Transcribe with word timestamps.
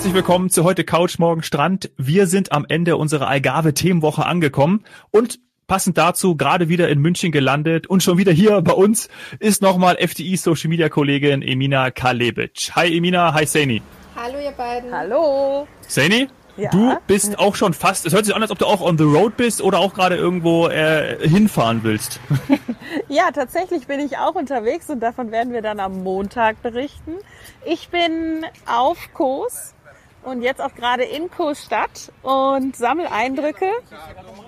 herzlich 0.00 0.14
willkommen 0.14 0.48
zu 0.48 0.64
heute 0.64 0.82
Couch, 0.82 1.18
morgen 1.18 1.42
Strand. 1.42 1.90
Wir 1.98 2.26
sind 2.26 2.52
am 2.52 2.64
Ende 2.66 2.96
unserer 2.96 3.28
Algarve-Themenwoche 3.28 4.24
angekommen 4.24 4.82
und 5.10 5.40
passend 5.66 5.98
dazu 5.98 6.38
gerade 6.38 6.70
wieder 6.70 6.88
in 6.88 7.00
München 7.00 7.32
gelandet 7.32 7.86
und 7.86 8.02
schon 8.02 8.16
wieder 8.16 8.32
hier 8.32 8.62
bei 8.62 8.72
uns 8.72 9.10
ist 9.40 9.60
nochmal 9.60 9.98
FDI 9.98 10.38
Social 10.38 10.70
Media 10.70 10.88
Kollegin 10.88 11.42
Emina 11.42 11.90
Kalebic. 11.90 12.70
Hi 12.74 12.96
Emina, 12.96 13.34
hi 13.34 13.44
Saini. 13.44 13.82
Hallo 14.16 14.38
ihr 14.42 14.52
beiden. 14.52 14.90
Hallo. 14.90 15.68
Saini, 15.86 16.28
ja. 16.56 16.70
du 16.70 16.96
bist 17.06 17.38
auch 17.38 17.54
schon 17.54 17.74
fast, 17.74 18.06
es 18.06 18.14
hört 18.14 18.24
sich 18.24 18.34
an, 18.34 18.40
als 18.40 18.50
ob 18.50 18.58
du 18.58 18.64
auch 18.64 18.80
on 18.80 18.96
the 18.96 19.04
road 19.04 19.36
bist 19.36 19.60
oder 19.60 19.80
auch 19.80 19.92
gerade 19.92 20.16
irgendwo 20.16 20.68
äh, 20.68 21.28
hinfahren 21.28 21.84
willst. 21.84 22.20
ja, 23.08 23.32
tatsächlich 23.32 23.86
bin 23.86 24.00
ich 24.00 24.16
auch 24.16 24.34
unterwegs 24.34 24.88
und 24.88 25.00
davon 25.00 25.30
werden 25.30 25.52
wir 25.52 25.60
dann 25.60 25.78
am 25.78 26.02
Montag 26.02 26.62
berichten. 26.62 27.18
Ich 27.66 27.90
bin 27.90 28.46
auf 28.64 28.96
Kurs 29.12 29.74
und 30.22 30.42
jetzt 30.42 30.60
auch 30.60 30.74
gerade 30.74 31.04
in 31.04 31.30
Coesstadt 31.30 32.12
und 32.22 32.76
sammle 32.76 33.10
Eindrücke. 33.10 33.66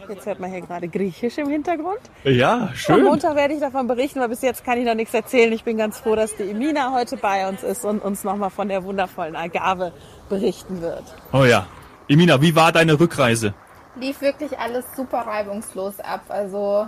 Jetzt 0.09 0.27
hört 0.27 0.41
man 0.41 0.51
hier 0.51 0.61
gerade 0.61 0.89
Griechisch 0.89 1.39
im 1.39 1.49
Hintergrund. 1.49 2.01
Ja, 2.25 2.71
schön. 2.75 2.97
Am 2.97 3.05
Montag 3.05 3.37
werde 3.37 3.55
ich 3.55 3.61
davon 3.61 3.87
berichten, 3.87 4.21
weil 4.21 4.29
bis 4.29 4.43
jetzt 4.43 4.65
kann 4.65 4.79
ich 4.79 4.85
noch 4.85 4.95
nichts 4.95 5.15
erzählen. 5.15 5.53
Ich 5.53 5.65
bin 5.65 5.77
ganz 5.77 5.99
froh, 5.99 6.15
dass 6.15 6.37
die 6.37 6.51
Emina 6.51 6.93
heute 6.93 7.17
bei 7.17 7.49
uns 7.49 7.63
ist 7.63 7.85
und 7.85 8.01
uns 8.01 8.25
nochmal 8.25 8.51
von 8.51 8.69
der 8.69 8.85
wundervollen 8.85 9.37
Agave 9.37 9.93
berichten 10.29 10.83
wird. 10.83 11.05
Oh 11.33 11.45
ja. 11.45 11.67
Emina, 12.09 12.41
wie 12.43 12.55
war 12.55 12.73
deine 12.73 12.99
Rückreise? 12.99 13.55
Lief 13.97 14.21
wirklich 14.21 14.59
alles 14.59 14.85
super 14.97 15.21
reibungslos 15.21 16.01
ab. 16.01 16.25
Also 16.29 16.87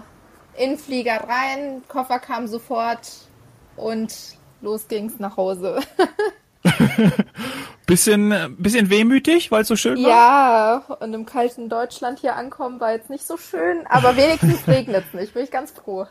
in 0.57 0.77
Flieger 0.77 1.25
rein, 1.29 1.83
Koffer 1.89 2.19
kam 2.19 2.47
sofort 2.47 3.09
und 3.77 4.15
los 4.61 4.89
ging's 4.89 5.19
nach 5.19 5.37
Hause. 5.37 5.81
bisschen, 7.87 8.57
bisschen 8.59 8.91
wehmütig, 8.91 9.51
weil 9.51 9.63
es 9.63 9.69
so 9.69 9.77
schön 9.77 10.03
war? 10.03 10.09
Ja, 10.09 10.97
und 11.01 11.13
im 11.13 11.27
kalten 11.27 11.69
Deutschland 11.69 12.19
hier 12.19 12.37
ankommen 12.37 12.81
war 12.81 12.93
jetzt 12.93 13.11
nicht 13.11 13.27
so 13.27 13.37
schön, 13.37 13.87
aber 13.89 14.17
wenigstens 14.17 14.67
regnet 14.69 15.05
es 15.09 15.19
nicht, 15.19 15.35
bin 15.35 15.45
ich 15.45 15.51
ganz 15.51 15.71
froh. 15.71 16.07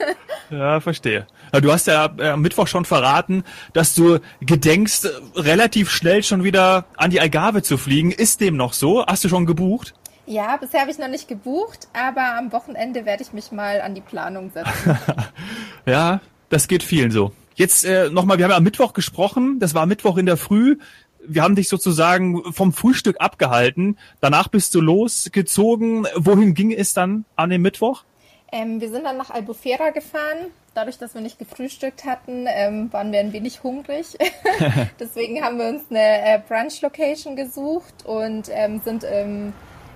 ja, 0.50 0.80
verstehe. 0.80 1.26
Du 1.52 1.72
hast 1.72 1.86
ja 1.86 2.12
äh, 2.18 2.30
am 2.30 2.42
Mittwoch 2.42 2.66
schon 2.66 2.84
verraten, 2.84 3.44
dass 3.72 3.94
du 3.94 4.18
gedenkst, 4.40 5.08
relativ 5.34 5.90
schnell 5.90 6.22
schon 6.22 6.44
wieder 6.44 6.84
an 6.96 7.10
die 7.10 7.20
Algarve 7.20 7.62
zu 7.62 7.78
fliegen. 7.78 8.10
Ist 8.10 8.40
dem 8.40 8.56
noch 8.56 8.72
so? 8.72 9.04
Hast 9.06 9.24
du 9.24 9.28
schon 9.28 9.46
gebucht? 9.46 9.94
Ja, 10.26 10.56
bisher 10.56 10.80
habe 10.80 10.90
ich 10.90 10.98
noch 10.98 11.08
nicht 11.08 11.28
gebucht, 11.28 11.88
aber 11.92 12.38
am 12.38 12.50
Wochenende 12.52 13.04
werde 13.04 13.22
ich 13.22 13.32
mich 13.32 13.52
mal 13.52 13.82
an 13.82 13.94
die 13.94 14.00
Planung 14.00 14.50
setzen. 14.50 14.98
ja, 15.86 16.20
das 16.48 16.66
geht 16.66 16.82
vielen 16.82 17.10
so. 17.10 17.32
Jetzt 17.56 17.84
äh, 17.84 18.08
nochmal, 18.10 18.38
wir 18.38 18.44
haben 18.44 18.50
ja 18.50 18.56
am 18.56 18.64
Mittwoch 18.64 18.94
gesprochen, 18.94 19.60
das 19.60 19.74
war 19.74 19.86
Mittwoch 19.86 20.16
in 20.16 20.26
der 20.26 20.36
Früh. 20.36 20.78
Wir 21.26 21.42
haben 21.42 21.54
dich 21.54 21.68
sozusagen 21.68 22.52
vom 22.52 22.72
Frühstück 22.72 23.20
abgehalten. 23.20 23.98
Danach 24.20 24.48
bist 24.48 24.74
du 24.74 24.80
losgezogen. 24.80 26.06
Wohin 26.16 26.54
ging 26.54 26.72
es 26.72 26.94
dann 26.94 27.24
an 27.36 27.50
dem 27.50 27.62
Mittwoch? 27.62 28.04
Ähm, 28.52 28.80
wir 28.80 28.88
sind 28.90 29.04
dann 29.04 29.16
nach 29.16 29.30
Albufera 29.30 29.90
gefahren. 29.90 30.52
Dadurch, 30.74 30.98
dass 30.98 31.14
wir 31.14 31.20
nicht 31.20 31.38
gefrühstückt 31.38 32.04
hatten, 32.04 32.46
ähm, 32.48 32.92
waren 32.92 33.12
wir 33.12 33.20
ein 33.20 33.32
wenig 33.32 33.62
hungrig. 33.62 34.16
Deswegen 35.00 35.42
haben 35.42 35.58
wir 35.58 35.68
uns 35.68 35.82
eine 35.90 35.98
äh, 36.00 36.40
Brunch-Location 36.46 37.36
gesucht 37.36 38.04
und 38.04 38.48
ähm, 38.50 38.80
sind 38.84 39.04
im, 39.04 39.52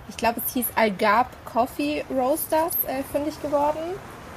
ich 0.08 0.16
glaube, 0.16 0.40
es 0.44 0.54
hieß 0.54 0.66
Algarb 0.74 1.28
Coffee 1.44 2.04
Roasters 2.10 2.72
äh, 2.86 3.02
fündig 3.12 3.40
geworden. 3.42 3.78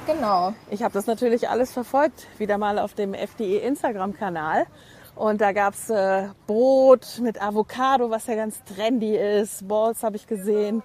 Genau. 0.06 0.54
Ich 0.70 0.82
habe 0.82 0.92
das 0.92 1.06
natürlich 1.06 1.48
alles 1.48 1.72
verfolgt, 1.72 2.26
wieder 2.38 2.58
mal 2.58 2.78
auf 2.78 2.94
dem 2.94 3.14
FDE 3.14 3.58
Instagram-Kanal. 3.58 4.66
Und 5.14 5.40
da 5.40 5.52
gab's 5.52 5.90
äh, 5.90 6.28
Brot 6.46 7.20
mit 7.20 7.40
Avocado, 7.40 8.10
was 8.10 8.26
ja 8.26 8.34
ganz 8.34 8.62
trendy 8.64 9.16
ist. 9.16 9.68
Balls 9.68 10.02
habe 10.02 10.16
ich 10.16 10.26
gesehen. 10.26 10.82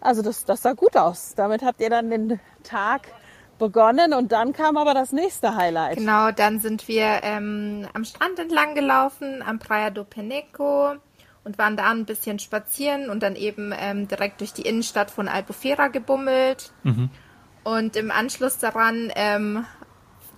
Also 0.00 0.22
das, 0.22 0.44
das 0.44 0.62
sah 0.62 0.72
gut 0.72 0.96
aus. 0.96 1.34
Damit 1.34 1.62
habt 1.62 1.80
ihr 1.80 1.90
dann 1.90 2.10
den 2.10 2.40
Tag 2.62 3.08
begonnen 3.58 4.12
und 4.12 4.32
dann 4.32 4.52
kam 4.52 4.76
aber 4.76 4.94
das 4.94 5.12
nächste 5.12 5.56
Highlight. 5.56 5.98
Genau, 5.98 6.30
dann 6.30 6.60
sind 6.60 6.88
wir 6.88 7.20
ähm, 7.22 7.86
am 7.94 8.04
Strand 8.04 8.38
entlang 8.38 8.74
gelaufen, 8.74 9.42
am 9.42 9.58
Praia 9.58 9.90
do 9.90 10.04
Peneco 10.04 10.94
und 11.44 11.58
waren 11.58 11.76
da 11.76 11.90
ein 11.90 12.04
bisschen 12.04 12.38
spazieren 12.38 13.10
und 13.10 13.22
dann 13.22 13.36
eben 13.36 13.72
ähm, 13.78 14.08
direkt 14.08 14.40
durch 14.40 14.52
die 14.52 14.62
Innenstadt 14.62 15.10
von 15.10 15.28
Albufera 15.28 15.88
gebummelt. 15.88 16.72
Mhm. 16.82 17.10
Und 17.62 17.96
im 17.96 18.10
Anschluss 18.10 18.58
daran, 18.58 19.10
ähm, 19.14 19.64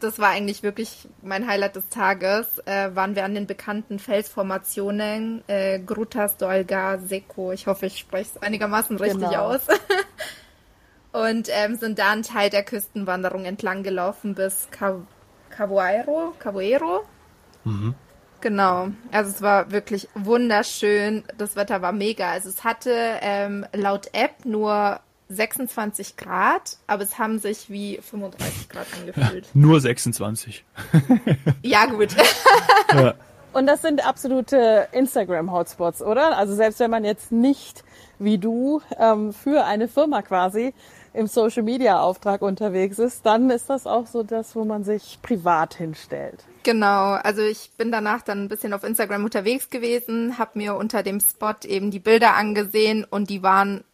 das 0.07 0.19
war 0.19 0.31
eigentlich 0.31 0.63
wirklich 0.63 1.09
mein 1.23 1.47
Highlight 1.47 1.77
des 1.77 1.89
Tages, 1.89 2.59
äh, 2.67 2.95
waren 2.95 3.17
wir 3.17 3.25
an 3.25 3.35
den 3.35 3.47
bekannten 3.47 3.99
Felsformationen 3.99 5.43
äh, 5.49 5.79
Grutas 5.79 6.37
do 6.37 6.47
Algar 6.47 6.99
Seco. 6.99 7.53
Ich 7.53 7.67
hoffe, 7.67 7.87
ich 7.87 7.99
spreche 7.99 8.31
es 8.35 8.43
einigermaßen 8.43 8.97
richtig 8.97 9.29
genau. 9.29 9.55
aus. 9.55 9.61
Und 11.13 11.49
ähm, 11.51 11.77
sind 11.77 11.99
da 11.99 12.13
einen 12.13 12.23
Teil 12.23 12.51
der 12.51 12.63
Küstenwanderung 12.63 13.45
entlang 13.45 13.83
gelaufen 13.83 14.35
bis 14.35 14.69
Cavoero. 15.51 16.35
Cavoero. 16.39 17.05
Mhm. 17.65 17.95
Genau. 18.41 18.89
Also 19.13 19.31
es 19.31 19.43
war 19.43 19.73
wirklich 19.73 20.09
wunderschön. 20.15 21.25
Das 21.39 21.57
Wetter 21.57 21.83
war 21.83 21.93
mega. 21.93 22.31
Also 22.31 22.49
es 22.51 22.65
hatte 22.65 22.93
ähm, 23.23 23.67
laut 23.73 24.11
App 24.13 24.45
nur 24.45 25.01
26 25.29 26.17
Grad, 26.17 26.79
aber 26.87 27.03
es 27.03 27.19
haben 27.19 27.39
sich 27.39 27.69
wie 27.71 27.99
35 28.01 28.69
Grad 28.69 28.87
angefühlt. 28.99 29.45
Ja, 29.47 29.51
nur 29.55 29.81
26. 29.81 30.65
ja, 31.63 31.87
gut. 31.87 32.15
ja. 32.93 33.15
Und 33.53 33.67
das 33.67 33.83
sind 33.83 34.07
absolute 34.07 34.89
Instagram-Hotspots, 34.93 36.03
oder? 36.03 36.37
Also 36.37 36.55
selbst 36.55 36.79
wenn 36.79 36.91
man 36.91 37.05
jetzt 37.05 37.33
nicht 37.33 37.85
wie 38.19 38.39
du 38.39 38.83
ähm, 38.99 39.33
für 39.33 39.65
eine 39.65 39.89
Firma 39.89 40.23
quasi 40.23 40.75
im 41.13 41.27
Social 41.27 41.63
Media 41.63 42.01
Auftrag 42.01 42.43
unterwegs 42.43 42.99
ist, 42.99 43.25
dann 43.25 43.49
ist 43.51 43.71
das 43.71 43.87
auch 43.87 44.07
so 44.07 44.23
das, 44.23 44.55
wo 44.55 44.65
man 44.65 44.85
sich 44.85 45.19
privat 45.23 45.75
hinstellt. 45.75 46.45
Genau, 46.63 47.13
also 47.13 47.43
ich 47.43 47.71
bin 47.79 47.91
danach 47.91 48.23
dann 48.23 48.45
ein 48.45 48.49
bisschen 48.49 48.75
auf 48.75 48.85
Instagram 48.85 49.25
unterwegs 49.25 49.71
gewesen, 49.71 50.39
habe 50.39 50.59
mir 50.59 50.75
unter 50.75 51.03
dem 51.03 51.21
Spot 51.21 51.55
eben 51.65 51.91
die 51.91 52.01
Bilder 52.01 52.35
angesehen 52.35 53.07
und 53.09 53.31
die 53.31 53.43
waren 53.43 53.85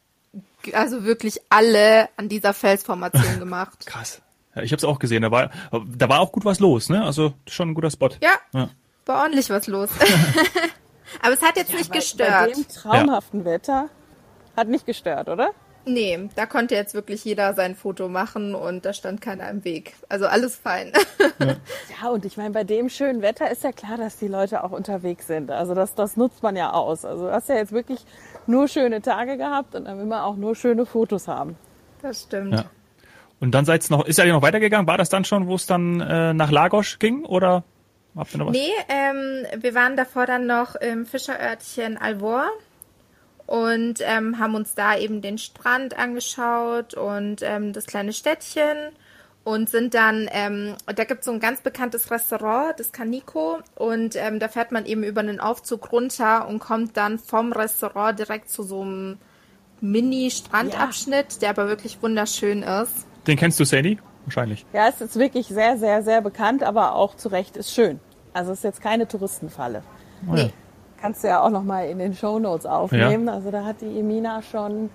also 0.73 1.05
wirklich 1.05 1.41
alle 1.49 2.09
an 2.17 2.29
dieser 2.29 2.55
Felsformation 2.55 3.39
gemacht. 3.39 3.87
Krass. 3.87 4.23
Ja, 4.55 4.63
ich 4.63 4.73
habe 4.73 4.79
es 4.79 4.85
auch 4.85 4.99
gesehen. 4.99 5.23
Da 5.23 5.31
war, 5.31 5.51
da 5.97 6.09
war 6.09 6.21
auch 6.21 6.33
gut 6.33 6.45
was 6.45 6.61
los, 6.61 6.89
ne? 6.89 7.05
Also 7.05 7.35
schon 7.49 7.71
ein 7.71 7.75
guter 7.75 7.91
Spot. 7.91 8.11
Ja, 8.21 8.35
ja. 8.53 8.69
war 9.07 9.23
ordentlich 9.23 9.49
was 9.51 9.67
los. 9.67 9.91
Aber 11.23 11.35
es 11.35 11.43
hat 11.43 11.57
jetzt 11.57 11.73
ja, 11.73 11.79
nicht 11.79 11.91
bei, 11.91 11.97
gestört. 11.97 12.31
Bei 12.31 12.53
dem 12.53 12.69
traumhaften 12.69 13.45
Wetter 13.45 13.89
hat 14.57 14.69
nicht 14.69 14.87
gestört, 14.87 15.29
oder? 15.29 15.53
Nee, 15.85 16.29
da 16.37 16.47
konnte 16.47 16.75
jetzt 16.75 16.95
wirklich 16.95 17.25
jeder 17.25 17.55
sein 17.55 17.75
Foto 17.75 18.09
machen 18.09 18.55
und 18.55 18.85
da 18.85 18.93
stand 18.93 19.21
keiner 19.21 19.51
im 19.51 19.65
Weg. 19.65 19.95
Also 20.09 20.27
alles 20.27 20.57
fein. 20.57 20.93
Ja, 21.41 21.47
ja 22.03 22.09
und 22.09 22.25
ich 22.25 22.37
meine, 22.37 22.51
bei 22.51 22.63
dem 22.63 22.89
schönen 22.89 23.21
Wetter 23.21 23.51
ist 23.51 23.65
ja 23.65 23.73
klar, 23.73 23.97
dass 23.97 24.17
die 24.19 24.29
Leute 24.29 24.63
auch 24.63 24.71
unterwegs 24.71 25.27
sind. 25.27 25.51
Also 25.51 25.75
das, 25.75 25.95
das 25.95 26.17
nutzt 26.17 26.43
man 26.43 26.55
ja 26.55 26.73
aus. 26.73 27.05
Also 27.05 27.27
du 27.27 27.33
hast 27.33 27.49
ja 27.49 27.57
jetzt 27.57 27.73
wirklich 27.73 28.05
nur 28.47 28.69
schöne 28.69 29.03
Tage 29.03 29.37
gehabt 29.37 29.75
und 29.75 29.87
dann 29.87 29.99
will 29.99 30.07
man 30.07 30.21
auch 30.21 30.37
nur 30.37 30.55
schöne 30.55 30.87
Fotos 30.87 31.27
haben. 31.27 31.57
Das 32.01 32.23
stimmt. 32.23 32.55
Ja. 32.55 32.65
Und 33.41 33.51
dann 33.51 33.65
seid's 33.65 33.91
noch, 33.91 34.07
ist 34.07 34.19
ja 34.19 34.27
noch 34.27 34.43
weitergegangen? 34.43 34.87
War 34.87 34.99
das 34.99 35.09
dann 35.09 35.25
schon, 35.25 35.49
wo 35.49 35.57
es 35.57 35.67
dann 35.67 36.01
äh, 36.01 36.33
nach 36.33 36.53
Lagos 36.53 37.01
ging 37.01 37.25
oder 37.25 37.65
habt 38.17 38.33
ihr 38.33 38.39
noch 38.39 38.47
was? 38.47 38.53
Nee, 38.53 38.71
ähm, 38.89 39.47
wir 39.61 39.75
waren 39.75 39.97
davor 39.97 40.27
dann 40.27 40.47
noch 40.47 40.77
im 40.77 41.07
Fischerörtchen 41.07 41.97
Alvor 41.97 42.49
und 43.53 43.97
ähm, 44.01 44.39
haben 44.39 44.55
uns 44.55 44.75
da 44.75 44.97
eben 44.97 45.21
den 45.21 45.37
Strand 45.37 45.99
angeschaut 45.99 46.95
und 46.95 47.43
ähm, 47.43 47.75
das 47.75 47.85
kleine 47.85 48.15
Städtchen 48.15 48.79
und 49.45 49.69
sind 49.69 49.93
dann, 49.93 50.27
ähm, 50.33 50.75
da 50.87 51.05
gibt 51.05 51.21
es 51.21 51.27
so 51.27 51.33
ein 51.33 51.39
ganz 51.39 51.61
bekanntes 51.61 52.11
Restaurant, 52.11 52.81
das 52.81 52.93
Canico, 52.93 53.59
und 53.75 54.17
ähm, 54.17 54.39
da 54.39 54.49
fährt 54.49 54.73
man 54.73 54.87
eben 54.87 55.05
über 55.05 55.21
einen 55.21 55.39
Aufzug 55.39 55.93
runter 55.93 56.49
und 56.49 56.61
kommt 56.61 56.97
dann 56.97 57.19
vom 57.19 57.53
Restaurant 57.53 58.19
direkt 58.19 58.49
zu 58.49 58.63
so 58.63 58.81
einem 58.81 59.19
Mini-Strandabschnitt, 59.83 61.35
ja. 61.35 61.39
der 61.41 61.51
aber 61.51 61.69
wirklich 61.69 62.03
wunderschön 62.03 62.63
ist. 62.63 63.07
Den 63.27 63.37
kennst 63.37 63.61
du, 63.61 63.67
Sadie? 63.67 63.99
Wahrscheinlich. 64.25 64.65
Ja, 64.73 64.89
es 64.89 65.03
ist 65.03 65.19
wirklich 65.19 65.49
sehr, 65.49 65.77
sehr, 65.77 66.03
sehr 66.03 66.23
bekannt, 66.23 66.63
aber 66.63 66.95
auch 66.95 67.17
zu 67.17 67.29
Recht 67.29 67.59
ist 67.59 67.75
schön. 67.75 68.01
Also 68.33 68.53
es 68.53 68.61
ist 68.61 68.65
jetzt 68.65 68.81
keine 68.81 69.07
Touristenfalle. 69.07 69.83
Oh 70.27 70.37
ja. 70.37 70.45
Nee. 70.45 70.53
Kannst 71.03 71.23
du 71.23 71.29
ja 71.29 71.43
auch 71.43 71.51
nochmal 71.51 71.89
in 71.89 71.99
den 71.99 72.15
Show 72.15 72.39
Notes 72.39 72.65
aufnehmen. 72.65 73.27
Ja. 73.27 73.35
Also 73.35 73.51
da 73.51 73.65
hat 73.65 73.83
die 73.83 73.99
Emina 73.99 74.41
schon 74.41 74.89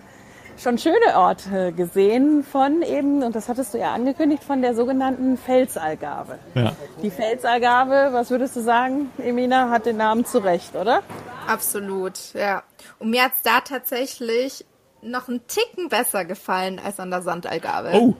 schon 0.57 0.77
schöne 0.77 1.15
Orte 1.15 1.71
gesehen 1.71 2.43
von 2.43 2.81
eben, 2.81 3.23
und 3.23 3.35
das 3.35 3.47
hattest 3.47 3.73
du 3.73 3.77
ja 3.77 3.93
angekündigt, 3.93 4.43
von 4.43 4.61
der 4.61 4.75
sogenannten 4.75 5.37
Felsalgarve. 5.37 6.39
Ja. 6.55 6.73
Die 7.01 7.11
Felsalgarve, 7.11 8.09
was 8.11 8.31
würdest 8.31 8.55
du 8.55 8.61
sagen, 8.61 9.11
Emina, 9.17 9.69
hat 9.69 9.85
den 9.85 9.97
Namen 9.97 10.25
zurecht, 10.25 10.75
oder? 10.75 11.03
Absolut, 11.47 12.33
ja. 12.33 12.63
Und 12.99 13.11
mir 13.11 13.23
hat 13.25 13.33
es 13.35 13.43
da 13.43 13.61
tatsächlich 13.61 14.65
noch 15.01 15.27
einen 15.27 15.45
Ticken 15.47 15.89
besser 15.89 16.25
gefallen 16.25 16.81
als 16.83 16.99
an 16.99 17.11
der 17.11 17.21
Sandalgarve. 17.21 17.91
Oh, 17.93 18.15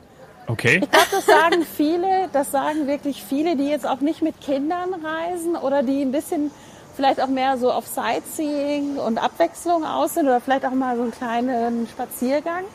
okay. 0.46 0.80
Ich 0.84 0.92
glaube, 0.92 1.08
das 1.12 1.26
sagen 1.26 1.64
viele, 1.64 2.30
das 2.34 2.52
sagen 2.52 2.88
wirklich 2.88 3.24
viele, 3.24 3.56
die 3.56 3.68
jetzt 3.68 3.88
auch 3.88 4.00
nicht 4.00 4.22
mit 4.22 4.40
Kindern 4.42 4.94
reisen 4.94 5.56
oder 5.56 5.82
die 5.82 6.04
ein 6.04 6.12
bisschen 6.12 6.52
vielleicht 6.98 7.22
auch 7.22 7.28
mehr 7.28 7.58
so 7.58 7.72
auf 7.72 7.88
Sightseeing 7.88 8.98
und 8.98 9.20
Abwechslung 9.20 9.86
aus 9.86 10.16
sind 10.16 10.26
oder 10.26 10.42
vielleicht 10.42 10.66
auch 10.66 10.72
mal 10.72 10.98
so 10.98 11.04
einen 11.04 11.12
kleinen 11.12 11.88
Spaziergang. 11.88 12.66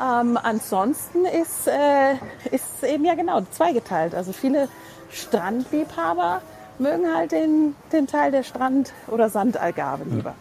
Ähm, 0.00 0.38
ansonsten 0.42 1.24
ist, 1.26 1.68
äh, 1.68 2.14
ist 2.50 2.82
eben 2.82 3.04
ja 3.04 3.14
genau 3.14 3.42
zweigeteilt. 3.50 4.14
Also 4.14 4.32
viele 4.32 4.68
Strandliebhaber 5.12 6.40
mögen 6.78 7.14
halt 7.14 7.32
den, 7.32 7.74
den 7.92 8.06
Teil 8.06 8.32
der 8.32 8.42
Strand- 8.42 8.92
oder 9.08 9.28
Sandalgarve 9.28 10.04
lieber. 10.08 10.34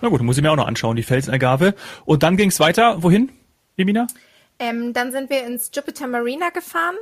Na 0.00 0.08
gut, 0.08 0.20
muss 0.22 0.36
ich 0.36 0.42
mir 0.42 0.52
auch 0.52 0.56
noch 0.56 0.66
anschauen, 0.66 0.96
die 0.96 1.02
Felsenalgarve. 1.02 1.74
Und 2.04 2.22
dann 2.22 2.36
ging 2.36 2.50
es 2.50 2.60
weiter. 2.60 3.02
Wohin, 3.02 3.30
Emina? 3.76 4.06
Ähm, 4.58 4.92
dann 4.92 5.10
sind 5.10 5.30
wir 5.30 5.44
ins 5.46 5.70
Jupiter 5.74 6.06
Marina 6.06 6.50
gefahren. 6.50 6.94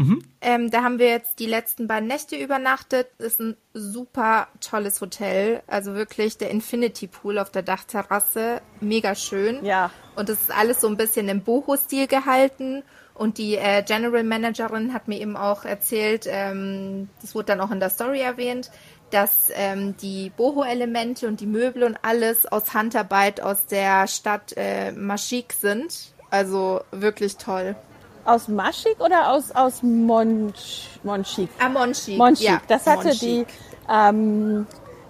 Mhm. 0.00 0.22
Ähm, 0.40 0.70
da 0.70 0.82
haben 0.82 0.98
wir 0.98 1.08
jetzt 1.08 1.38
die 1.40 1.46
letzten 1.46 1.86
beiden 1.86 2.08
Nächte 2.08 2.34
übernachtet. 2.34 3.08
Ist 3.18 3.38
ein 3.38 3.58
super 3.74 4.48
tolles 4.62 5.02
Hotel. 5.02 5.62
Also 5.66 5.94
wirklich 5.94 6.38
der 6.38 6.50
Infinity 6.50 7.06
Pool 7.06 7.38
auf 7.38 7.50
der 7.50 7.62
Dachterrasse. 7.62 8.62
Mega 8.80 9.14
schön. 9.14 9.62
Ja. 9.62 9.90
Und 10.16 10.30
es 10.30 10.40
ist 10.40 10.56
alles 10.56 10.80
so 10.80 10.88
ein 10.88 10.96
bisschen 10.96 11.28
im 11.28 11.42
Boho-Stil 11.42 12.06
gehalten. 12.06 12.82
Und 13.12 13.36
die 13.36 13.56
äh, 13.56 13.82
General 13.82 14.24
Managerin 14.24 14.94
hat 14.94 15.06
mir 15.06 15.20
eben 15.20 15.36
auch 15.36 15.66
erzählt, 15.66 16.26
ähm, 16.26 17.10
das 17.20 17.34
wurde 17.34 17.46
dann 17.46 17.60
auch 17.60 17.70
in 17.70 17.78
der 17.78 17.90
Story 17.90 18.22
erwähnt, 18.22 18.70
dass 19.10 19.50
ähm, 19.54 19.98
die 19.98 20.30
Boho-Elemente 20.34 21.28
und 21.28 21.40
die 21.40 21.46
Möbel 21.46 21.82
und 21.82 21.98
alles 22.00 22.46
aus 22.46 22.72
Handarbeit 22.72 23.42
aus 23.42 23.66
der 23.66 24.06
Stadt 24.06 24.54
äh, 24.56 24.92
Maschik 24.92 25.52
sind. 25.52 26.14
Also 26.30 26.80
wirklich 26.90 27.36
toll. 27.36 27.76
Aus 28.24 28.48
Maschik 28.48 29.00
oder 29.00 29.32
aus, 29.32 29.50
aus 29.52 29.82
Monch, 29.82 30.88
Monchik? 31.02 31.48
Ah, 31.58 31.68
Monchik. 31.68 32.18
Monchik. 32.18 32.46
Ja, 32.46 32.60
das 32.68 32.86
hatte 32.86 33.08
Monchik. 33.08 33.48
die, 33.48 33.92
ähm, 33.92 34.66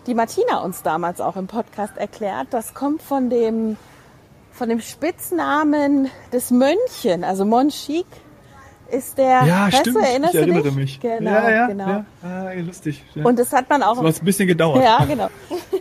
die 0.07 0.15
Martina 0.15 0.59
uns 0.63 0.83
damals 0.83 1.21
auch 1.21 1.37
im 1.37 1.47
Podcast 1.47 1.97
erklärt. 1.97 2.49
Das 2.51 2.75
kommt 2.75 3.03
von 3.03 3.29
dem, 3.29 3.77
von 4.53 4.69
dem 4.69 4.81
Spitznamen 4.81 6.11
des 6.33 6.51
Mönchen, 6.51 7.25
also 7.25 7.45
Monchik 7.45 8.07
ist 8.91 9.19
der. 9.19 9.45
Ja, 9.45 9.67
weißt 9.67 9.79
stimmt. 9.79 9.97
Du, 9.97 10.01
erinnerst 10.01 10.35
ich 10.35 10.41
du 10.41 10.47
erinnere 10.47 10.63
dich? 10.65 10.75
mich. 10.75 11.01
Genau, 11.01 11.31
ja, 11.31 11.51
ja, 11.51 11.67
genau. 11.67 11.89
Ja. 11.89 12.05
Ah, 12.23 12.53
lustig. 12.55 13.05
Ja. 13.15 13.25
Und 13.25 13.39
das 13.39 13.53
hat 13.53 13.69
man 13.69 13.83
auch. 13.83 14.03
das 14.03 14.17
hat 14.17 14.23
ein 14.23 14.25
bisschen 14.25 14.49
gedauert. 14.49 14.83
Ja, 14.83 15.05
genau. 15.05 15.29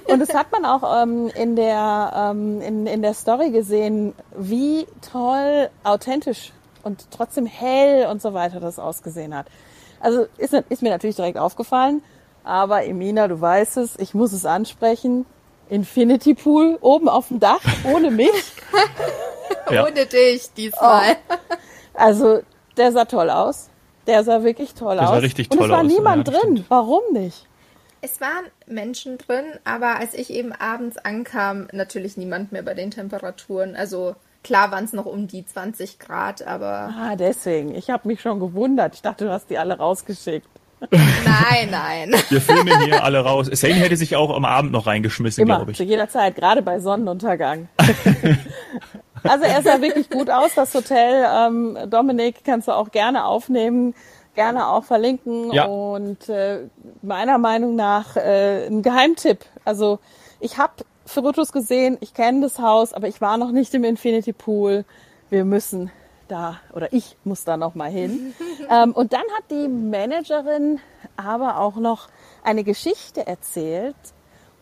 Und 0.08 0.20
das 0.20 0.34
hat 0.34 0.52
man 0.52 0.66
auch 0.66 1.04
ähm, 1.04 1.30
in, 1.36 1.56
der, 1.56 2.32
ähm, 2.32 2.62
in, 2.62 2.88
in 2.88 3.02
der 3.02 3.14
Story 3.14 3.52
gesehen, 3.52 4.14
wie 4.38 4.86
toll, 5.02 5.70
authentisch 5.84 6.52
und 6.84 7.08
trotzdem 7.12 7.46
hell 7.46 8.08
und 8.08 8.22
so 8.22 8.34
weiter 8.34 8.60
das 8.60 8.80
ausgesehen 8.80 9.36
hat. 9.36 9.48
Also 10.00 10.28
ist, 10.38 10.54
ist 10.54 10.82
mir 10.82 10.90
natürlich 10.90 11.16
direkt 11.16 11.38
aufgefallen. 11.38 12.02
Aber 12.44 12.86
Emina, 12.86 13.28
du 13.28 13.40
weißt 13.40 13.78
es, 13.78 13.98
ich 14.00 14.14
muss 14.14 14.32
es 14.34 14.46
ansprechen. 14.46 15.26
Infinity 15.70 16.34
Pool 16.34 16.78
oben 16.82 17.10
auf 17.10 17.28
dem 17.28 17.40
Dach 17.40 17.62
ohne 17.94 18.12
mich. 18.12 18.32
Ja. 19.72 19.86
Ohne 19.86 20.06
dich 20.08 20.52
diesmal. 20.54 21.18
Also 21.94 22.42
der 22.78 22.92
sah 22.92 23.06
toll 23.06 23.30
aus. 23.30 23.70
Der 24.08 24.24
sah 24.24 24.44
wirklich 24.44 24.74
toll 24.74 24.96
Der 24.96 25.04
aus. 25.04 25.10
sah 25.16 25.18
richtig 25.18 25.52
und 25.52 25.58
toll 25.58 25.68
es 25.68 25.72
war 25.72 25.82
aus, 25.82 25.88
niemand 25.88 26.28
ja, 26.28 26.34
drin. 26.34 26.42
stimmt. 26.42 26.66
Warum 26.70 27.02
nicht? 27.12 27.46
Es 28.02 28.20
waren 28.20 28.46
Menschen 28.66 29.20
drin, 29.20 29.46
aber 29.66 29.98
als 29.98 30.14
ich 30.16 30.32
eben 30.32 30.54
abends 30.54 30.98
ankam, 30.98 31.68
natürlich 31.72 32.18
niemand 32.18 32.52
mehr 32.52 32.64
bei 32.64 32.74
den 32.74 32.90
Temperaturen. 32.90 33.76
Also 33.76 34.16
klar 34.44 34.72
waren 34.72 34.86
es 34.86 34.94
noch 34.94 35.06
um 35.06 35.28
die 35.28 35.46
20 35.46 36.00
Grad, 36.00 36.42
aber 36.46 36.94
Ah, 36.98 37.16
deswegen. 37.16 37.76
Ich 37.76 37.90
habe 37.90 38.08
mich 38.08 38.22
schon 38.22 38.40
gewundert. 38.40 38.96
Ich 38.96 39.02
dachte, 39.02 39.26
du 39.26 39.32
hast 39.32 39.50
die 39.50 39.58
alle 39.58 39.78
rausgeschickt. 39.78 40.48
nein, 40.92 41.70
nein. 41.72 42.16
Wir 42.30 42.40
filmen 42.42 42.80
hier 42.86 43.04
alle 43.04 43.20
raus. 43.20 43.50
Sane 43.52 43.74
hätte 43.74 43.98
sich 43.98 44.16
auch 44.16 44.34
am 44.34 44.46
Abend 44.46 44.72
noch 44.72 44.88
reingeschmissen, 44.88 45.46
glaube 45.46 45.72
ich. 45.72 45.78
zu 45.78 45.84
jeder 45.84 46.08
Zeit, 46.08 46.36
gerade 46.36 46.62
bei 46.62 46.80
Sonnenuntergang. 46.80 47.68
also 49.24 49.44
er 49.44 49.62
sah 49.62 49.82
wirklich 49.82 50.10
gut 50.10 50.30
aus, 50.30 50.56
das 50.56 50.74
Hotel. 50.74 51.26
Ähm, 51.30 51.78
Dominik 51.90 52.46
kannst 52.46 52.70
du 52.70 52.72
auch 52.72 52.92
gerne 52.92 53.26
aufnehmen, 53.26 53.94
gerne 54.36 54.68
auch 54.68 54.86
verlinken. 54.86 55.52
Ja. 55.52 55.66
Und 55.66 56.30
äh, 56.30 56.68
meiner 57.02 57.38
Meinung 57.40 57.76
nach 57.76 58.16
äh, 58.16 58.68
ein 58.68 58.82
Geheimtipp. 58.82 59.46
Also 59.66 60.00
ich 60.40 60.58
habe 60.58 60.74
Fotos 61.10 61.52
gesehen, 61.52 61.98
ich 62.02 62.14
kenne 62.14 62.42
das 62.42 62.60
Haus, 62.60 62.94
aber 62.94 63.08
ich 63.08 63.22
war 63.22 63.38
noch 63.38 63.52
nicht 63.52 63.74
im 63.74 63.84
Infinity 63.84 64.34
Pool. 64.34 64.86
Wir 65.30 65.46
müssen 65.46 65.92
da, 66.28 66.60
oder 66.74 66.94
ich 66.94 67.18
muss 67.24 67.44
da 67.44 67.58
noch 67.58 67.76
mal 67.76 67.90
hin. 67.90 68.34
ähm, 68.70 68.94
und 68.94 69.14
dann 69.14 69.24
hat 69.38 69.52
die 69.52 69.68
Managerin 69.68 70.80
aber 71.18 71.60
auch 71.60 71.76
noch 71.76 72.08
eine 72.44 72.64
Geschichte 72.64 73.26
erzählt, 73.26 73.96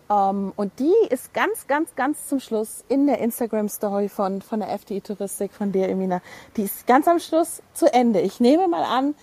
ähm, 0.09 0.53
und 0.55 0.79
die 0.79 0.94
ist 1.09 1.33
ganz, 1.33 1.67
ganz, 1.67 1.95
ganz 1.95 2.27
zum 2.27 2.39
Schluss 2.39 2.83
in 2.88 3.07
der 3.07 3.19
Instagram-Story 3.19 4.09
von, 4.09 4.41
von 4.41 4.59
der 4.59 4.69
FDI 4.69 5.01
Touristik, 5.01 5.53
von 5.53 5.71
dir, 5.71 5.89
Emina. 5.89 6.21
Die 6.55 6.63
ist 6.63 6.88
ganz 6.88 7.07
am 7.07 7.19
Schluss 7.19 7.61
zu 7.73 7.91
Ende. 7.93 8.21
Ich 8.21 8.39
nehme 8.39 8.67
mal 8.67 8.83
an, 8.83 9.15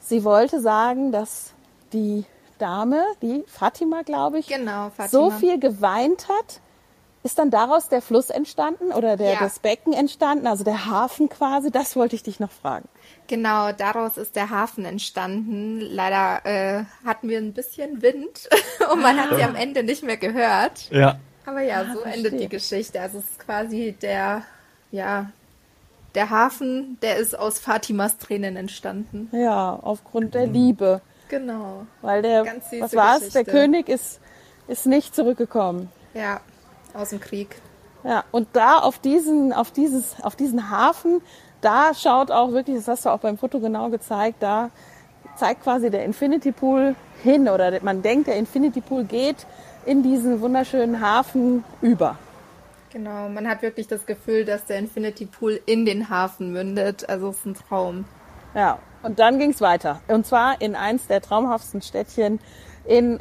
sie 0.00 0.24
wollte 0.24 0.60
sagen, 0.60 1.12
dass 1.12 1.52
die 1.92 2.24
Dame, 2.58 3.02
die 3.22 3.44
Fatima, 3.46 4.02
glaube 4.02 4.38
ich, 4.38 4.46
Genau, 4.48 4.90
Fatima. 4.90 5.08
so 5.08 5.30
viel 5.30 5.58
geweint 5.58 6.28
hat. 6.28 6.60
Ist 7.22 7.40
dann 7.40 7.50
daraus 7.50 7.88
der 7.88 8.02
Fluss 8.02 8.30
entstanden 8.30 8.92
oder 8.92 9.16
der, 9.16 9.32
Ja. 9.32 9.38
das 9.40 9.58
Becken 9.58 9.92
entstanden, 9.92 10.46
also 10.46 10.62
der 10.62 10.86
Hafen 10.86 11.28
quasi? 11.28 11.72
Das 11.72 11.96
wollte 11.96 12.14
ich 12.14 12.22
dich 12.22 12.38
noch 12.38 12.52
fragen. 12.52 12.88
Genau, 13.26 13.72
daraus 13.72 14.16
ist 14.16 14.36
der 14.36 14.50
Hafen 14.50 14.84
entstanden. 14.84 15.80
Leider 15.80 16.46
äh, 16.46 16.84
hatten 17.04 17.28
wir 17.28 17.38
ein 17.38 17.52
bisschen 17.52 18.00
Wind 18.00 18.48
und 18.92 19.02
man 19.02 19.18
hat 19.20 19.36
sie 19.36 19.42
am 19.42 19.56
Ende 19.56 19.82
nicht 19.82 20.04
mehr 20.04 20.16
gehört. 20.16 20.88
Ja. 20.92 21.18
Aber 21.44 21.62
ja, 21.62 21.84
so 21.92 22.00
verstehe. 22.00 22.12
endet 22.12 22.40
die 22.40 22.48
Geschichte. 22.48 23.00
Also 23.00 23.18
es 23.18 23.24
ist 23.24 23.40
quasi 23.40 23.96
der, 24.00 24.42
ja, 24.92 25.30
der 26.14 26.30
Hafen, 26.30 26.96
der 27.02 27.16
ist 27.16 27.36
aus 27.36 27.58
Fatimas 27.58 28.18
Tränen 28.18 28.56
entstanden. 28.56 29.28
Ja, 29.32 29.76
aufgrund 29.82 30.34
der 30.34 30.46
Liebe. 30.46 31.00
Genau. 31.28 31.86
Weil 32.02 32.22
der, 32.22 32.44
was 32.80 32.94
war's? 32.94 33.20
Der 33.30 33.44
Geschichte. 33.44 33.50
König 33.50 33.88
ist, 33.88 34.20
ist 34.68 34.86
nicht 34.86 35.14
zurückgekommen. 35.14 35.90
Ja, 36.14 36.40
aus 36.94 37.10
dem 37.10 37.20
Krieg. 37.20 37.56
Ja, 38.04 38.24
und 38.30 38.48
da 38.52 38.78
auf 38.78 38.98
diesen, 38.98 39.52
auf 39.52 39.70
dieses, 39.70 40.14
auf 40.22 40.36
diesen 40.36 40.70
Hafen, 40.70 41.20
da 41.60 41.92
schaut 41.94 42.30
auch 42.30 42.52
wirklich, 42.52 42.76
das 42.76 42.88
hast 42.88 43.06
du 43.06 43.10
auch 43.10 43.18
beim 43.18 43.36
Foto 43.38 43.58
genau 43.58 43.90
gezeigt, 43.90 44.36
da 44.40 44.70
zeigt 45.36 45.62
quasi 45.62 45.90
der 45.90 46.04
Infinity 46.04 46.52
Pool 46.52 46.94
hin 47.22 47.48
oder 47.48 47.80
man 47.82 48.02
denkt, 48.02 48.28
der 48.28 48.36
Infinity 48.36 48.80
Pool 48.80 49.04
geht 49.04 49.46
in 49.84 50.02
diesen 50.02 50.40
wunderschönen 50.40 51.00
Hafen 51.00 51.64
über. 51.80 52.16
Genau, 52.92 53.28
man 53.28 53.48
hat 53.48 53.62
wirklich 53.62 53.88
das 53.88 54.06
Gefühl, 54.06 54.44
dass 54.44 54.64
der 54.64 54.78
Infinity 54.78 55.26
Pool 55.26 55.60
in 55.66 55.84
den 55.84 56.08
Hafen 56.08 56.52
mündet. 56.52 57.08
Also 57.08 57.30
es 57.30 57.38
ist 57.38 57.46
ein 57.46 57.54
Traum. 57.54 58.04
Ja, 58.54 58.78
und 59.06 59.20
dann 59.20 59.38
ging's 59.38 59.60
weiter. 59.60 60.00
Und 60.08 60.26
zwar 60.26 60.60
in 60.60 60.74
eins 60.74 61.06
der 61.06 61.22
traumhaftesten 61.22 61.80
Städtchen 61.80 62.40
in, 62.84 63.20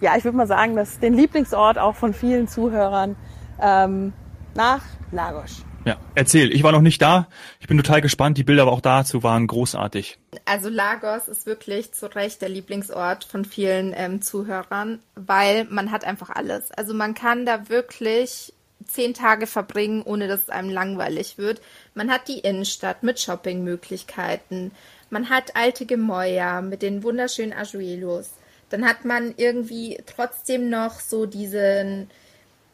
ja, 0.00 0.16
ich 0.16 0.24
würde 0.24 0.36
mal 0.36 0.46
sagen, 0.46 0.76
das 0.76 0.92
ist 0.92 1.02
den 1.02 1.14
Lieblingsort 1.14 1.78
auch 1.78 1.96
von 1.96 2.14
vielen 2.14 2.48
Zuhörern 2.48 3.16
ähm, 3.60 4.12
nach 4.54 4.82
Lagos. 5.10 5.64
Ja, 5.84 5.98
erzähl. 6.16 6.52
Ich 6.52 6.62
war 6.62 6.72
noch 6.72 6.80
nicht 6.80 7.00
da. 7.00 7.28
Ich 7.60 7.68
bin 7.68 7.76
total 7.76 8.00
gespannt. 8.00 8.38
Die 8.38 8.44
Bilder 8.44 8.62
aber 8.62 8.72
auch 8.72 8.80
dazu 8.80 9.22
waren 9.22 9.46
großartig. 9.46 10.18
Also 10.44 10.68
Lagos 10.68 11.28
ist 11.28 11.46
wirklich 11.46 11.92
zu 11.92 12.06
Recht 12.12 12.42
der 12.42 12.48
Lieblingsort 12.48 13.24
von 13.24 13.44
vielen 13.44 13.94
ähm, 13.96 14.20
Zuhörern, 14.20 15.00
weil 15.14 15.64
man 15.70 15.92
hat 15.92 16.04
einfach 16.04 16.30
alles. 16.30 16.72
Also 16.72 16.92
man 16.92 17.14
kann 17.14 17.46
da 17.46 17.68
wirklich 17.68 18.52
zehn 18.84 19.14
Tage 19.14 19.46
verbringen, 19.46 20.02
ohne 20.02 20.28
dass 20.28 20.42
es 20.42 20.50
einem 20.50 20.70
langweilig 20.70 21.38
wird. 21.38 21.60
Man 21.94 22.10
hat 22.10 22.28
die 22.28 22.40
Innenstadt 22.40 23.02
mit 23.02 23.20
Shoppingmöglichkeiten. 23.20 24.72
Man 25.10 25.30
hat 25.30 25.54
alte 25.54 25.86
Gemäuer 25.86 26.62
mit 26.62 26.82
den 26.82 27.02
wunderschönen 27.02 27.52
Ajuelos. 27.52 28.30
Dann 28.70 28.84
hat 28.84 29.04
man 29.04 29.34
irgendwie 29.36 29.98
trotzdem 30.06 30.68
noch 30.68 30.98
so 30.98 31.26
diesen, 31.26 32.10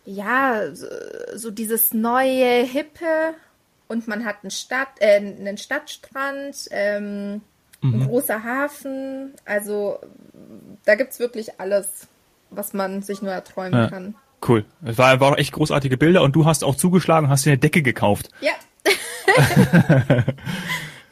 ja, 0.06 0.74
so, 0.74 0.86
so 1.34 1.50
dieses 1.50 1.92
neue, 1.92 2.64
hippe 2.64 3.34
und 3.88 4.08
man 4.08 4.24
hat 4.24 4.36
einen, 4.42 4.50
Stadt, 4.50 4.88
äh, 5.00 5.16
einen 5.16 5.58
Stadtstrand, 5.58 6.68
ähm, 6.70 7.42
ein 7.82 8.06
großer 8.06 8.42
Hafen. 8.44 9.34
Also 9.44 9.98
da 10.84 10.94
gibt's 10.94 11.18
wirklich 11.18 11.60
alles, 11.60 12.06
was 12.50 12.72
man 12.72 13.02
sich 13.02 13.20
nur 13.22 13.32
erträumen 13.32 13.78
Ja. 13.78 13.88
kann. 13.88 14.14
Cool. 14.46 14.64
Es 14.84 14.98
war, 14.98 15.20
war 15.20 15.38
echt 15.38 15.52
großartige 15.52 15.96
Bilder 15.96 16.22
und 16.22 16.34
du 16.34 16.46
hast 16.46 16.64
auch 16.64 16.74
zugeschlagen, 16.76 17.28
hast 17.28 17.44
dir 17.44 17.50
eine 17.50 17.58
Decke 17.58 17.82
gekauft. 17.82 18.30
Ja. 18.40 18.52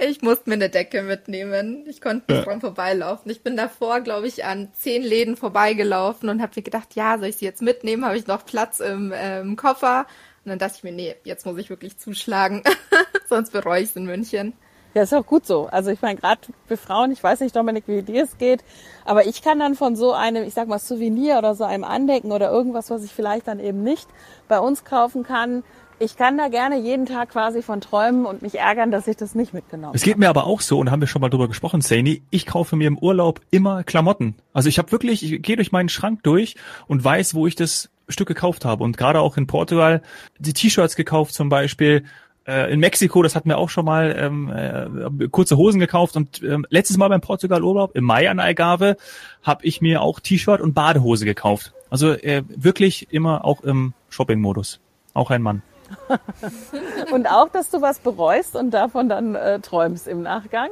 ich 0.01 0.23
musste 0.23 0.49
mir 0.49 0.55
eine 0.55 0.71
Decke 0.71 1.03
mitnehmen. 1.03 1.85
Ich 1.87 2.01
konnte 2.01 2.33
nicht 2.33 2.47
dran 2.47 2.61
vorbeilaufen. 2.61 3.31
Ich 3.31 3.43
bin 3.43 3.57
davor, 3.57 4.01
glaube 4.01 4.27
ich, 4.27 4.45
an 4.45 4.69
zehn 4.73 5.03
Läden 5.03 5.37
vorbeigelaufen 5.37 6.29
und 6.29 6.41
habe 6.41 6.53
mir 6.57 6.63
gedacht, 6.63 6.95
ja, 6.95 7.19
soll 7.19 7.29
ich 7.29 7.37
sie 7.37 7.45
jetzt 7.45 7.63
mitnehmen? 7.63 8.05
Habe 8.05 8.17
ich 8.17 8.27
noch 8.27 8.45
Platz 8.45 8.81
im 8.81 9.13
ähm, 9.15 9.57
Koffer? 9.57 10.07
Und 10.45 10.51
dann 10.51 10.59
dachte 10.59 10.75
ich 10.77 10.85
mir, 10.85 10.93
nee, 10.93 11.15
jetzt 11.25 11.45
muss 11.45 11.59
ich 11.59 11.71
wirklich 11.71 11.99
zuschlagen. 11.99 12.63
Sonst 13.29 13.51
bereue 13.51 13.83
ich 13.83 13.91
es 13.91 13.97
in 13.97 14.07
München. 14.07 14.55
Ja, 14.95 15.03
ist 15.03 15.15
auch 15.15 15.27
gut 15.27 15.47
so. 15.47 15.67
Also 15.67 15.91
ich 15.91 16.03
meine, 16.03 16.19
gerade 16.19 16.41
für 16.67 16.77
Frauen, 16.77 17.13
ich 17.13 17.23
weiß 17.23 17.41
nicht, 17.41 17.55
Dominik, 17.55 17.85
wie 17.87 18.03
dir 18.03 18.25
es 18.25 18.39
geht, 18.39 18.65
aber 19.05 19.27
ich 19.27 19.41
kann 19.41 19.61
dann 19.61 19.77
von 19.77 19.95
so 19.95 20.13
einem, 20.13 20.45
ich 20.45 20.55
sag 20.55 20.67
mal, 20.67 20.81
Souvenir 20.81 21.39
oder 21.39 21.55
so 21.55 21.63
einem 21.63 21.85
Andenken 21.85 22.33
oder 22.33 22.51
irgendwas, 22.51 22.91
was 22.91 23.05
ich 23.05 23.13
vielleicht 23.13 23.47
dann 23.47 23.61
eben 23.61 23.85
nicht 23.85 24.09
bei 24.49 24.59
uns 24.59 24.85
kaufen 24.85 25.23
kann, 25.23 25.63
ich 26.01 26.17
kann 26.17 26.39
da 26.39 26.49
gerne 26.49 26.79
jeden 26.79 27.05
Tag 27.05 27.31
quasi 27.31 27.63
von 27.63 27.81
träumen 27.81 28.25
und 28.25 28.41
mich 28.41 28.59
ärgern, 28.59 28.91
dass 28.91 29.07
ich 29.07 29.17
das 29.17 29.35
nicht 29.35 29.53
mitgenommen 29.53 29.89
habe. 29.89 29.97
Es 29.97 30.03
geht 30.03 30.17
mir 30.17 30.31
aber 30.31 30.47
auch 30.47 30.63
so, 30.63 30.79
und 30.79 30.91
haben 30.91 31.01
wir 31.01 31.07
schon 31.07 31.21
mal 31.21 31.29
drüber 31.29 31.47
gesprochen, 31.47 31.83
Saini, 31.83 32.23
ich 32.31 32.47
kaufe 32.47 32.75
mir 32.75 32.89
im 32.89 32.99
Urlaub 32.99 33.41
immer 33.51 33.85
Klamotten. 33.85 34.35
Also 34.55 34.71
ich 34.71 34.79
habe 34.79 34.91
wirklich, 34.93 35.23
ich 35.23 35.43
gehe 35.43 35.57
durch 35.57 35.73
meinen 35.73 35.91
Schrank 35.91 36.23
durch 36.23 36.57
und 36.89 37.05
weiß, 37.05 37.35
wo 37.35 37.47
ich 37.47 37.55
das 37.55 37.91
Stück 38.09 38.29
gekauft 38.29 38.65
habe. 38.65 38.83
Und 38.83 38.97
gerade 38.97 39.21
auch 39.21 39.37
in 39.37 39.47
Portugal 39.47 40.01
die 40.39 40.55
T-Shirts 40.55 40.97
gekauft 40.97 41.35
zum 41.35 41.51
Beispiel. 41.51 42.05
Äh, 42.47 42.73
in 42.73 42.81
Mexiko, 42.81 43.23
das 43.23 43.37
hatten 43.37 43.51
wir 43.51 43.59
auch 43.59 43.69
schon 43.69 43.85
mal, 43.85 44.17
ähm, 44.19 44.51
äh, 45.21 45.29
kurze 45.29 45.59
Hosen 45.59 45.81
gekauft. 45.81 46.17
Und 46.17 46.43
ähm, 46.43 46.67
letztes 46.71 46.97
Mal 46.97 47.09
beim 47.09 47.21
Portugal-Urlaub, 47.21 47.95
im 47.95 48.05
Mai 48.05 48.31
an 48.31 48.41
Algarve, 48.41 48.97
habe 49.43 49.67
ich 49.67 49.83
mir 49.83 50.01
auch 50.01 50.19
T-Shirt 50.19 50.63
und 50.63 50.73
Badehose 50.73 51.27
gekauft. 51.27 51.75
Also 51.91 52.13
äh, 52.13 52.43
wirklich 52.49 53.09
immer 53.11 53.45
auch 53.45 53.61
im 53.61 53.93
Shopping-Modus. 54.09 54.81
Auch 55.13 55.31
ein 55.31 55.43
Mann. 55.43 55.63
und 57.13 57.27
auch, 57.27 57.49
dass 57.49 57.71
du 57.71 57.81
was 57.81 57.99
bereust 57.99 58.57
und 58.57 58.71
davon 58.71 59.09
dann 59.09 59.35
äh, 59.35 59.61
träumst 59.61 60.09
im 60.09 60.23
Nachgang? 60.23 60.71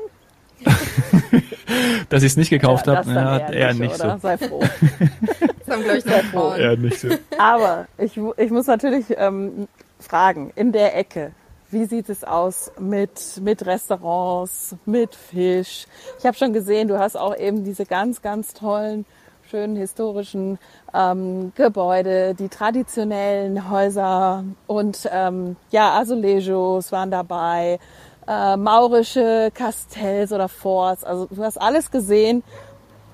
dass 2.09 2.23
ich 2.23 2.33
es 2.33 2.37
nicht 2.37 2.51
gekauft 2.51 2.87
ja, 2.87 2.97
habe, 2.97 3.13
ja, 3.13 3.39
eher, 3.39 3.53
eher 3.53 3.69
nicht, 3.75 3.81
nicht 3.81 3.97
so. 3.97 4.17
Sei 4.21 4.39
froh. 4.39 4.61
das 5.67 5.75
haben, 5.75 5.83
glaube 5.85 5.99
ich, 5.99 6.05
Sei 6.05 6.23
froh. 6.25 6.53
Eher 6.55 6.77
nicht 6.77 7.01
so. 7.01 7.09
Aber 7.39 7.87
ich, 7.97 8.19
ich 8.37 8.51
muss 8.51 8.67
natürlich 8.67 9.07
ähm, 9.17 9.69
fragen, 10.01 10.51
in 10.57 10.73
der 10.73 10.97
Ecke, 10.97 11.33
wie 11.71 11.85
sieht 11.85 12.09
es 12.09 12.25
aus 12.25 12.73
mit, 12.79 13.41
mit 13.43 13.67
Restaurants, 13.67 14.77
mit 14.87 15.15
Fisch? 15.15 15.87
Ich 16.19 16.25
habe 16.25 16.37
schon 16.37 16.53
gesehen, 16.53 16.89
du 16.89 16.99
hast 16.99 17.17
auch 17.17 17.37
eben 17.37 17.65
diese 17.65 17.85
ganz, 17.85 18.23
ganz 18.23 18.55
tollen 18.55 19.05
schönen 19.51 19.77
historischen 19.77 20.59
ähm, 20.93 21.53
Gebäude, 21.55 22.35
die 22.35 22.49
traditionellen 22.49 23.71
Häuser 23.71 24.45
und 24.67 25.09
ähm, 25.11 25.57
ja, 25.71 25.99
Azulejos 25.99 26.93
waren 26.93 27.11
dabei, 27.11 27.79
äh, 28.27 28.57
maurische 28.57 29.51
Castells 29.55 30.33
oder 30.33 30.49
Forts. 30.49 31.03
Also 31.03 31.27
du 31.27 31.43
hast 31.43 31.59
alles 31.59 31.91
gesehen 31.91 32.43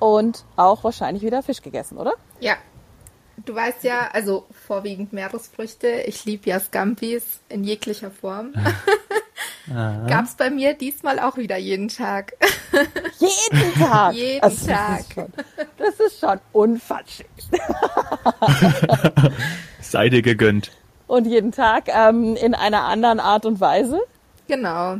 und 0.00 0.44
auch 0.56 0.82
wahrscheinlich 0.82 1.22
wieder 1.22 1.42
Fisch 1.42 1.62
gegessen, 1.62 1.98
oder? 1.98 2.14
Ja. 2.40 2.54
Du 3.44 3.52
weißt 3.54 3.82
ja, 3.82 4.10
also 4.12 4.46
vorwiegend 4.66 5.12
Meeresfrüchte. 5.12 5.88
Ich 6.06 6.24
liebe 6.24 6.48
ja 6.48 6.60
Scampis 6.60 7.40
in 7.48 7.64
jeglicher 7.64 8.12
Form. 8.12 8.54
Gab 9.66 10.24
es 10.26 10.34
bei 10.34 10.50
mir 10.50 10.74
diesmal 10.74 11.18
auch 11.18 11.36
wieder 11.36 11.56
jeden 11.56 11.88
Tag. 11.88 12.34
Jeden 13.18 13.74
Tag? 13.74 14.14
jeden 14.14 14.42
also, 14.42 14.66
Tag. 14.66 15.04
Das 15.06 15.08
ist 15.08 15.14
schon, 15.14 15.32
das 15.78 16.00
ist 16.00 16.20
schon 16.20 16.40
unverschämt. 16.52 17.28
Sei 19.80 20.08
dir 20.08 20.22
gegönnt. 20.22 20.72
Und 21.06 21.26
jeden 21.26 21.52
Tag 21.52 21.88
ähm, 21.88 22.36
in 22.36 22.54
einer 22.54 22.84
anderen 22.84 23.20
Art 23.20 23.46
und 23.46 23.60
Weise? 23.60 24.00
Genau. 24.48 24.98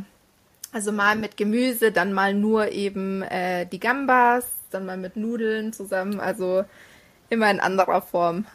Also 0.71 0.91
mal 0.91 1.15
mit 1.15 1.37
Gemüse, 1.37 1.91
dann 1.91 2.13
mal 2.13 2.33
nur 2.33 2.71
eben 2.71 3.21
äh, 3.23 3.65
die 3.65 3.79
Gambas, 3.79 4.45
dann 4.71 4.85
mal 4.85 4.97
mit 4.97 5.15
Nudeln 5.15 5.73
zusammen. 5.73 6.19
Also 6.19 6.65
immer 7.29 7.49
in 7.51 7.59
anderer 7.59 8.01
Form. 8.01 8.45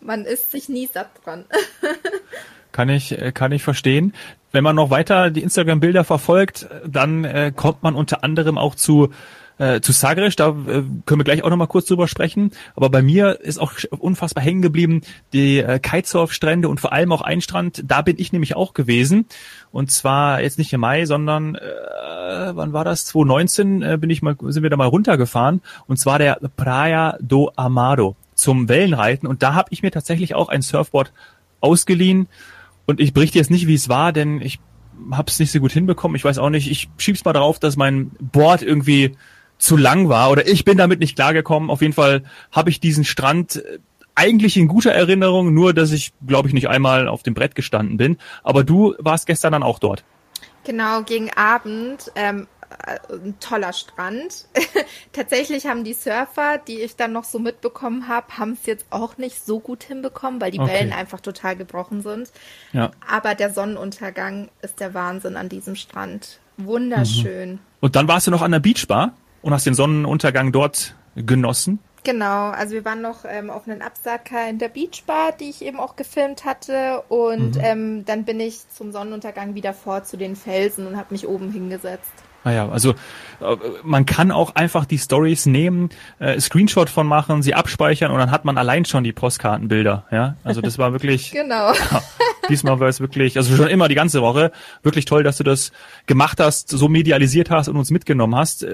Man 0.00 0.24
isst 0.24 0.50
sich 0.50 0.68
nie 0.68 0.86
satt 0.86 1.10
dran. 1.24 1.44
Kann 2.74 2.88
ich, 2.88 3.16
äh, 3.16 3.30
kann 3.30 3.52
ich 3.52 3.62
verstehen. 3.62 4.14
Wenn 4.50 4.64
man 4.64 4.74
noch 4.74 4.90
weiter 4.90 5.30
die 5.30 5.42
Instagram-Bilder 5.42 6.02
verfolgt, 6.02 6.68
dann 6.84 7.24
äh, 7.24 7.52
kommt 7.54 7.84
man 7.84 7.94
unter 7.94 8.24
anderem 8.24 8.58
auch 8.58 8.74
zu 8.74 9.10
äh, 9.58 9.80
zu 9.80 9.92
Sagres, 9.92 10.34
da 10.34 10.48
äh, 10.48 10.82
können 11.06 11.20
wir 11.20 11.24
gleich 11.24 11.44
auch 11.44 11.50
nochmal 11.50 11.68
kurz 11.68 11.86
drüber 11.86 12.08
sprechen. 12.08 12.50
Aber 12.74 12.90
bei 12.90 13.00
mir 13.00 13.40
ist 13.42 13.60
auch 13.60 13.74
unfassbar 13.90 14.42
hängen 14.42 14.60
geblieben 14.60 15.02
die 15.32 15.58
äh, 15.58 15.78
Kitesurf-Strände 15.78 16.68
und 16.68 16.80
vor 16.80 16.92
allem 16.92 17.12
auch 17.12 17.22
ein 17.22 17.40
Strand, 17.40 17.84
da 17.86 18.02
bin 18.02 18.16
ich 18.18 18.32
nämlich 18.32 18.56
auch 18.56 18.74
gewesen. 18.74 19.26
Und 19.70 19.92
zwar 19.92 20.42
jetzt 20.42 20.58
nicht 20.58 20.72
im 20.72 20.80
Mai, 20.80 21.06
sondern 21.06 21.54
äh, 21.54 21.60
wann 22.56 22.72
war 22.72 22.84
das? 22.84 23.06
2019 23.06 23.82
äh, 23.82 23.98
bin 24.00 24.10
ich 24.10 24.20
mal, 24.20 24.34
sind 24.48 24.64
wir 24.64 24.70
da 24.70 24.76
mal 24.76 24.88
runtergefahren. 24.88 25.62
Und 25.86 25.98
zwar 25.98 26.18
der 26.18 26.40
Praia 26.56 27.16
do 27.20 27.52
Amado 27.54 28.16
zum 28.34 28.68
Wellenreiten. 28.68 29.28
Und 29.28 29.44
da 29.44 29.54
habe 29.54 29.68
ich 29.70 29.84
mir 29.84 29.92
tatsächlich 29.92 30.34
auch 30.34 30.48
ein 30.48 30.62
Surfboard 30.62 31.12
ausgeliehen 31.60 32.26
und 32.86 33.00
ich 33.00 33.12
berichte 33.12 33.38
jetzt 33.38 33.50
nicht, 33.50 33.66
wie 33.66 33.74
es 33.74 33.88
war, 33.88 34.12
denn 34.12 34.40
ich 34.40 34.58
habe 35.10 35.30
es 35.30 35.38
nicht 35.38 35.52
so 35.52 35.60
gut 35.60 35.72
hinbekommen. 35.72 36.16
Ich 36.16 36.24
weiß 36.24 36.38
auch 36.38 36.50
nicht. 36.50 36.70
Ich 36.70 36.88
schieb's 36.98 37.24
mal 37.24 37.32
drauf, 37.32 37.58
dass 37.58 37.76
mein 37.76 38.10
Board 38.20 38.62
irgendwie 38.62 39.16
zu 39.58 39.76
lang 39.76 40.08
war 40.08 40.30
oder 40.30 40.46
ich 40.46 40.64
bin 40.64 40.76
damit 40.76 41.00
nicht 41.00 41.16
klargekommen. 41.16 41.70
Auf 41.70 41.80
jeden 41.80 41.92
Fall 41.92 42.24
habe 42.52 42.70
ich 42.70 42.80
diesen 42.80 43.04
Strand 43.04 43.56
äh, 43.56 43.78
eigentlich 44.14 44.56
in 44.56 44.68
guter 44.68 44.92
Erinnerung, 44.92 45.52
nur 45.52 45.74
dass 45.74 45.90
ich, 45.92 46.12
glaube 46.26 46.48
ich, 46.48 46.54
nicht 46.54 46.68
einmal 46.68 47.08
auf 47.08 47.22
dem 47.22 47.34
Brett 47.34 47.54
gestanden 47.54 47.96
bin. 47.96 48.18
Aber 48.42 48.62
du 48.64 48.94
warst 48.98 49.26
gestern 49.26 49.52
dann 49.52 49.62
auch 49.62 49.78
dort. 49.78 50.04
Genau, 50.64 51.02
gegen 51.02 51.30
Abend 51.32 52.10
ähm, 52.14 52.42
äh, 52.42 52.46
ein 53.10 53.38
toller 53.40 53.72
Strand. 53.72 54.46
Tatsächlich 55.12 55.66
haben 55.66 55.84
die 55.84 55.94
Surfer, 55.94 56.58
die 56.58 56.80
ich 56.80 56.96
dann 56.96 57.12
noch 57.12 57.24
so 57.24 57.38
mitbekommen 57.38 58.08
habe, 58.08 58.38
haben 58.38 58.52
es 58.52 58.66
jetzt 58.66 58.86
auch 58.90 59.16
nicht 59.18 59.44
so 59.44 59.60
gut 59.60 59.84
hinbekommen, 59.84 60.40
weil 60.40 60.50
die 60.50 60.60
okay. 60.60 60.72
Wellen 60.72 60.92
einfach 60.92 61.20
total 61.20 61.56
gebrochen 61.56 62.02
sind. 62.02 62.30
Ja. 62.72 62.90
Aber 63.08 63.34
der 63.34 63.52
Sonnenuntergang 63.52 64.48
ist 64.62 64.80
der 64.80 64.94
Wahnsinn 64.94 65.36
an 65.36 65.48
diesem 65.48 65.76
Strand. 65.76 66.40
Wunderschön. 66.56 67.52
Mhm. 67.52 67.58
Und 67.80 67.96
dann 67.96 68.08
warst 68.08 68.26
du 68.26 68.30
noch 68.30 68.42
an 68.42 68.52
der 68.52 68.60
Beachbar 68.60 69.14
und 69.42 69.52
hast 69.52 69.66
den 69.66 69.74
Sonnenuntergang 69.74 70.52
dort 70.52 70.94
genossen? 71.16 71.78
Genau, 72.04 72.50
also 72.50 72.74
wir 72.74 72.84
waren 72.84 73.00
noch 73.00 73.24
ähm, 73.26 73.48
auf 73.48 73.66
einen 73.66 73.80
Absacker 73.80 74.48
in 74.48 74.58
der 74.58 74.68
Beachbar, 74.68 75.32
die 75.32 75.48
ich 75.48 75.62
eben 75.62 75.80
auch 75.80 75.96
gefilmt 75.96 76.44
hatte. 76.44 77.02
Und 77.08 77.56
mhm. 77.56 77.62
ähm, 77.62 78.04
dann 78.04 78.24
bin 78.24 78.40
ich 78.40 78.68
zum 78.68 78.92
Sonnenuntergang 78.92 79.54
wieder 79.54 79.72
vor 79.72 80.04
zu 80.04 80.18
den 80.18 80.36
Felsen 80.36 80.86
und 80.86 80.98
habe 80.98 81.14
mich 81.14 81.26
oben 81.26 81.50
hingesetzt. 81.50 82.12
Naja, 82.44 82.68
also 82.68 82.90
äh, 82.90 83.56
man 83.82 84.06
kann 84.06 84.30
auch 84.30 84.54
einfach 84.54 84.84
die 84.84 84.98
Stories 84.98 85.46
nehmen, 85.46 85.90
äh, 86.18 86.38
Screenshot 86.38 86.90
von 86.90 87.06
machen, 87.06 87.42
sie 87.42 87.54
abspeichern 87.54 88.10
und 88.10 88.18
dann 88.18 88.30
hat 88.30 88.44
man 88.44 88.58
allein 88.58 88.84
schon 88.84 89.04
die 89.04 89.12
Postkartenbilder. 89.12 90.04
Ja, 90.10 90.36
also 90.44 90.60
das 90.60 90.78
war 90.78 90.92
wirklich. 90.92 91.30
genau. 91.32 91.72
Ja, 91.72 92.02
diesmal 92.48 92.80
war 92.80 92.88
es 92.88 93.00
wirklich, 93.00 93.36
also 93.36 93.56
schon 93.56 93.68
immer 93.68 93.88
die 93.88 93.94
ganze 93.94 94.20
Woche 94.22 94.52
wirklich 94.82 95.04
toll, 95.06 95.22
dass 95.22 95.38
du 95.38 95.44
das 95.44 95.72
gemacht 96.06 96.38
hast, 96.40 96.68
so 96.68 96.88
medialisiert 96.88 97.50
hast 97.50 97.68
und 97.68 97.76
uns 97.76 97.90
mitgenommen 97.90 98.36
hast. 98.36 98.66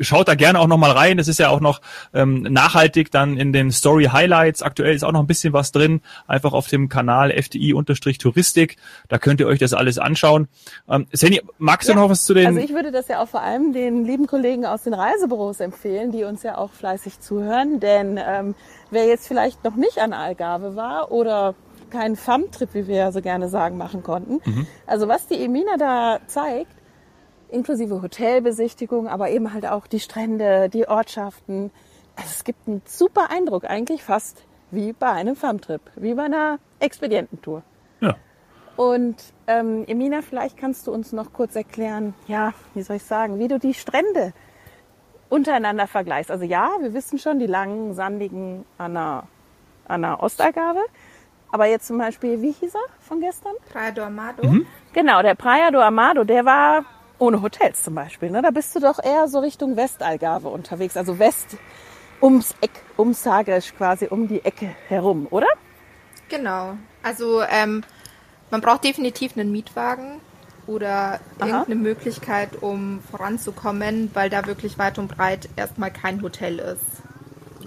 Schaut 0.00 0.28
da 0.28 0.34
gerne 0.34 0.60
auch 0.60 0.66
noch 0.66 0.76
mal 0.76 0.90
rein. 0.90 1.18
Es 1.18 1.28
ist 1.28 1.38
ja 1.38 1.48
auch 1.48 1.60
noch 1.60 1.80
ähm, 2.14 2.42
nachhaltig 2.42 3.10
dann 3.10 3.36
in 3.36 3.52
den 3.52 3.70
Story 3.70 4.04
Highlights. 4.12 4.62
Aktuell 4.62 4.94
ist 4.94 5.04
auch 5.04 5.12
noch 5.12 5.20
ein 5.20 5.26
bisschen 5.26 5.52
was 5.52 5.72
drin. 5.72 6.00
Einfach 6.26 6.52
auf 6.52 6.68
dem 6.68 6.88
Kanal 6.88 7.30
FDI-Touristik. 7.30 8.76
Da 9.08 9.18
könnt 9.18 9.40
ihr 9.40 9.46
euch 9.46 9.58
das 9.58 9.72
alles 9.72 9.98
anschauen. 9.98 10.48
Ähm, 10.88 11.06
Seni, 11.12 11.40
magst 11.58 11.88
du 11.88 11.92
ja, 11.92 11.98
noch 11.98 12.10
was 12.10 12.24
zu 12.24 12.34
den? 12.34 12.46
Also 12.46 12.60
ich 12.60 12.72
würde 12.72 12.92
das 12.92 13.08
ja 13.08 13.22
auch 13.22 13.28
vor 13.28 13.42
allem 13.42 13.72
den 13.72 14.04
lieben 14.04 14.26
Kollegen 14.26 14.66
aus 14.66 14.82
den 14.82 14.94
Reisebüros 14.94 15.60
empfehlen, 15.60 16.12
die 16.12 16.24
uns 16.24 16.42
ja 16.42 16.58
auch 16.58 16.72
fleißig 16.72 17.20
zuhören. 17.20 17.80
Denn 17.80 18.20
ähm, 18.22 18.54
wer 18.90 19.06
jetzt 19.06 19.28
vielleicht 19.28 19.64
noch 19.64 19.76
nicht 19.76 19.98
an 19.98 20.12
Algarve 20.12 20.76
war 20.76 21.10
oder 21.10 21.54
keinen 21.90 22.16
FAM-Trip, 22.16 22.68
wie 22.74 22.86
wir 22.88 22.96
ja 22.96 23.12
so 23.12 23.20
gerne 23.20 23.48
sagen, 23.48 23.76
machen 23.76 24.02
konnten. 24.02 24.40
Mhm. 24.44 24.66
Also 24.86 25.08
was 25.08 25.26
die 25.28 25.42
Emina 25.42 25.76
da 25.78 26.18
zeigt, 26.26 26.72
inklusive 27.50 28.02
Hotelbesichtigung, 28.02 29.08
aber 29.08 29.30
eben 29.30 29.52
halt 29.52 29.66
auch 29.66 29.86
die 29.86 30.00
Strände, 30.00 30.68
die 30.68 30.88
Ortschaften. 30.88 31.70
Also 32.16 32.30
es 32.30 32.44
gibt 32.44 32.66
einen 32.66 32.82
super 32.84 33.30
Eindruck, 33.30 33.64
eigentlich 33.64 34.02
fast 34.02 34.44
wie 34.70 34.92
bei 34.92 35.10
einem 35.10 35.36
Farmtrip, 35.36 35.80
wie 35.96 36.14
bei 36.14 36.24
einer 36.24 36.58
Expediententour. 36.80 37.62
Ja. 38.00 38.16
Und 38.76 39.16
ähm, 39.46 39.84
Emina, 39.86 40.22
vielleicht 40.22 40.56
kannst 40.56 40.86
du 40.86 40.92
uns 40.92 41.12
noch 41.12 41.32
kurz 41.32 41.56
erklären, 41.56 42.14
ja, 42.26 42.52
wie 42.74 42.82
soll 42.82 42.96
ich 42.96 43.04
sagen, 43.04 43.38
wie 43.38 43.48
du 43.48 43.58
die 43.58 43.74
Strände 43.74 44.32
untereinander 45.28 45.86
vergleichst. 45.86 46.30
Also 46.30 46.44
ja, 46.44 46.70
wir 46.80 46.94
wissen 46.94 47.18
schon, 47.18 47.38
die 47.38 47.46
langen, 47.46 47.94
sandigen 47.94 48.64
an 48.78 48.94
der, 48.94 49.22
an 49.88 50.02
der 50.02 50.22
Ostalgarve. 50.22 50.80
Aber 51.50 51.66
jetzt 51.66 51.86
zum 51.86 51.98
Beispiel, 51.98 52.42
wie 52.42 52.52
hieß 52.52 52.74
er 52.74 52.80
von 53.00 53.20
gestern? 53.20 53.52
Praia 53.72 53.90
do 53.90 54.02
Amado. 54.02 54.46
Mhm. 54.46 54.66
Genau, 54.92 55.22
der 55.22 55.34
Praia 55.34 55.70
do 55.70 55.80
Amado, 55.80 56.24
der 56.24 56.44
war 56.44 56.84
ohne 57.18 57.42
Hotels 57.42 57.82
zum 57.82 57.94
Beispiel. 57.94 58.30
Ne? 58.30 58.42
Da 58.42 58.50
bist 58.50 58.74
du 58.74 58.80
doch 58.80 59.02
eher 59.02 59.28
so 59.28 59.38
Richtung 59.38 59.76
Westalgarve 59.76 60.48
unterwegs, 60.48 60.96
also 60.96 61.18
West 61.18 61.56
ums 62.20 62.54
Eck, 62.60 62.70
um 62.96 63.14
Sagres 63.14 63.74
quasi, 63.76 64.06
um 64.08 64.28
die 64.28 64.44
Ecke 64.44 64.74
herum, 64.88 65.26
oder? 65.30 65.48
Genau. 66.28 66.76
Also 67.02 67.42
ähm, 67.42 67.84
man 68.50 68.60
braucht 68.60 68.84
definitiv 68.84 69.36
einen 69.36 69.52
Mietwagen 69.52 70.20
oder 70.66 71.20
Aha. 71.38 71.46
irgendeine 71.46 71.76
Möglichkeit, 71.76 72.62
um 72.62 73.00
voranzukommen, 73.10 74.10
weil 74.14 74.30
da 74.30 74.46
wirklich 74.46 74.78
weit 74.78 74.98
und 74.98 75.08
breit 75.08 75.48
erstmal 75.56 75.90
kein 75.90 76.22
Hotel 76.22 76.58
ist. 76.58 76.84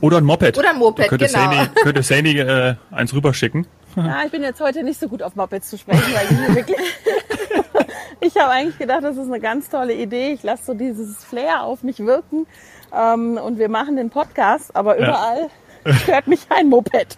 Oder 0.01 0.17
ein 0.17 0.25
Moped. 0.25 0.57
Oder 0.57 0.71
ein 0.71 0.77
Moped, 0.77 1.05
da 1.05 1.09
könnte 1.09 1.27
genau. 1.27 1.51
Sandy, 1.51 1.81
könnte 1.81 2.03
Sandy 2.03 2.39
äh, 2.39 2.75
eins 2.91 3.13
rüberschicken. 3.13 3.67
Ja, 3.95 4.23
ich 4.23 4.31
bin 4.31 4.43
jetzt 4.43 4.61
heute 4.61 4.83
nicht 4.83 4.99
so 4.99 5.07
gut 5.07 5.23
auf 5.23 5.35
Mopeds 5.35 5.69
zu 5.69 5.77
sprechen, 5.77 6.13
weil 6.13 6.25
ich 6.25 6.55
wirklich 6.55 6.77
ich 8.21 8.37
habe 8.37 8.51
eigentlich 8.51 8.77
gedacht, 8.77 9.03
das 9.03 9.17
ist 9.17 9.27
eine 9.27 9.39
ganz 9.39 9.69
tolle 9.69 9.93
Idee. 9.93 10.33
Ich 10.33 10.43
lasse 10.43 10.65
so 10.65 10.73
dieses 10.73 11.23
Flair 11.23 11.63
auf 11.63 11.83
mich 11.83 11.99
wirken 11.99 12.47
ähm, 12.95 13.37
und 13.37 13.59
wir 13.59 13.69
machen 13.69 13.95
den 13.95 14.09
Podcast, 14.09 14.75
aber 14.75 14.97
überall 14.97 15.43
ja 15.43 15.49
stört 16.03 16.27
mich 16.27 16.41
ein 16.49 16.67
Moped. 16.69 17.17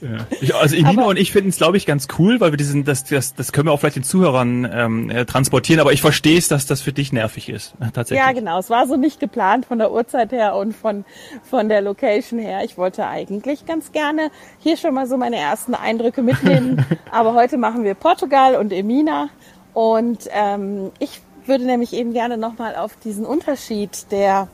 Ja. 0.00 0.26
Ich, 0.40 0.54
also 0.54 0.76
Emina 0.76 1.04
und 1.04 1.18
ich 1.18 1.32
finden 1.32 1.50
es, 1.50 1.56
glaube 1.56 1.76
ich, 1.76 1.86
ganz 1.86 2.08
cool, 2.18 2.40
weil 2.40 2.52
wir 2.52 2.56
diesen, 2.56 2.84
das, 2.84 3.04
das, 3.04 3.34
das 3.34 3.52
können 3.52 3.68
wir 3.68 3.72
auch 3.72 3.80
vielleicht 3.80 3.96
den 3.96 4.02
Zuhörern 4.02 4.68
ähm, 4.72 5.10
äh, 5.10 5.24
transportieren, 5.24 5.80
aber 5.80 5.92
ich 5.92 6.00
verstehe 6.00 6.38
es, 6.38 6.48
dass 6.48 6.66
das 6.66 6.80
für 6.80 6.92
dich 6.92 7.12
nervig 7.12 7.48
ist. 7.48 7.74
Tatsächlich. 7.80 8.18
Ja, 8.18 8.32
genau. 8.32 8.58
Es 8.58 8.70
war 8.70 8.86
so 8.86 8.96
nicht 8.96 9.20
geplant 9.20 9.66
von 9.66 9.78
der 9.78 9.92
Uhrzeit 9.92 10.32
her 10.32 10.56
und 10.56 10.74
von, 10.74 11.04
von 11.42 11.68
der 11.68 11.80
Location 11.80 12.38
her. 12.38 12.64
Ich 12.64 12.76
wollte 12.78 13.06
eigentlich 13.06 13.66
ganz 13.66 13.92
gerne 13.92 14.30
hier 14.58 14.76
schon 14.76 14.94
mal 14.94 15.06
so 15.06 15.16
meine 15.16 15.36
ersten 15.36 15.74
Eindrücke 15.74 16.22
mitnehmen. 16.22 16.84
aber 17.10 17.34
heute 17.34 17.56
machen 17.56 17.84
wir 17.84 17.94
Portugal 17.94 18.56
und 18.56 18.72
Emina. 18.72 19.30
Und 19.74 20.28
ähm, 20.30 20.92
ich 20.98 21.20
würde 21.46 21.64
nämlich 21.64 21.92
eben 21.92 22.12
gerne 22.12 22.36
nochmal 22.36 22.76
auf 22.76 22.96
diesen 22.96 23.24
Unterschied 23.24 24.10
der 24.10 24.48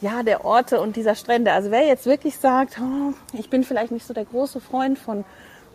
ja, 0.00 0.22
der 0.22 0.44
Orte 0.44 0.80
und 0.80 0.96
dieser 0.96 1.14
Strände. 1.14 1.52
Also 1.52 1.70
wer 1.70 1.84
jetzt 1.84 2.06
wirklich 2.06 2.36
sagt, 2.36 2.78
oh, 2.80 3.14
ich 3.32 3.50
bin 3.50 3.64
vielleicht 3.64 3.90
nicht 3.90 4.06
so 4.06 4.14
der 4.14 4.24
große 4.24 4.60
Freund 4.60 4.98
von 4.98 5.24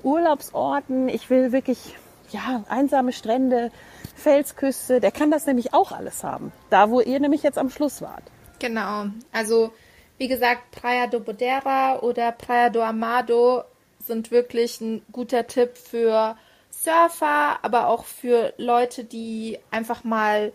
Urlaubsorten, 0.01 1.09
ich 1.09 1.29
will 1.29 1.51
wirklich 1.51 1.95
ja, 2.31 2.63
einsame 2.67 3.13
Strände, 3.13 3.71
Felsküste, 4.15 5.00
der 5.00 5.12
kann 5.12 5.31
das 5.31 5.45
nämlich 5.45 5.73
auch 5.73 5.91
alles 5.91 6.23
haben. 6.23 6.51
Da, 6.69 6.89
wo 6.89 7.01
ihr 7.01 7.19
nämlich 7.19 7.43
jetzt 7.43 7.57
am 7.57 7.69
Schluss 7.69 8.01
wart. 8.01 8.23
Genau. 8.59 9.05
Also, 9.31 9.71
wie 10.17 10.27
gesagt, 10.27 10.71
Praia 10.71 11.07
do 11.07 11.19
Bodera 11.19 12.00
oder 12.00 12.31
Praia 12.31 12.69
do 12.69 12.81
Amado 12.81 13.63
sind 14.00 14.31
wirklich 14.31 14.81
ein 14.81 15.01
guter 15.12 15.47
Tipp 15.47 15.77
für 15.77 16.35
Surfer, 16.83 17.59
aber 17.61 17.87
auch 17.87 18.05
für 18.05 18.53
Leute, 18.57 19.03
die 19.03 19.59
einfach 19.71 20.03
mal 20.03 20.51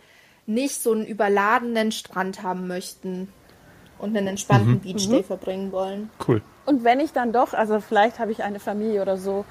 nicht 0.47 0.83
so 0.83 0.93
einen 0.93 1.07
überladenen 1.07 1.93
Strand 1.93 2.43
haben 2.43 2.67
möchten 2.67 3.33
und 3.99 4.17
einen 4.17 4.29
entspannten 4.29 4.75
mhm. 4.75 4.81
Beachday 4.81 5.19
mhm. 5.19 5.25
verbringen 5.25 5.73
wollen. 5.73 6.11
Cool. 6.27 6.43
Und 6.67 6.85
wenn 6.85 7.01
ich 7.01 7.13
dann 7.13 7.33
doch, 7.33 7.55
also 7.55 7.81
vielleicht 7.81 8.19
habe 8.19 8.33
ich 8.33 8.43
eine 8.43 8.61
Familie 8.61 9.03
oder 9.03 9.17
so, 9.17 9.45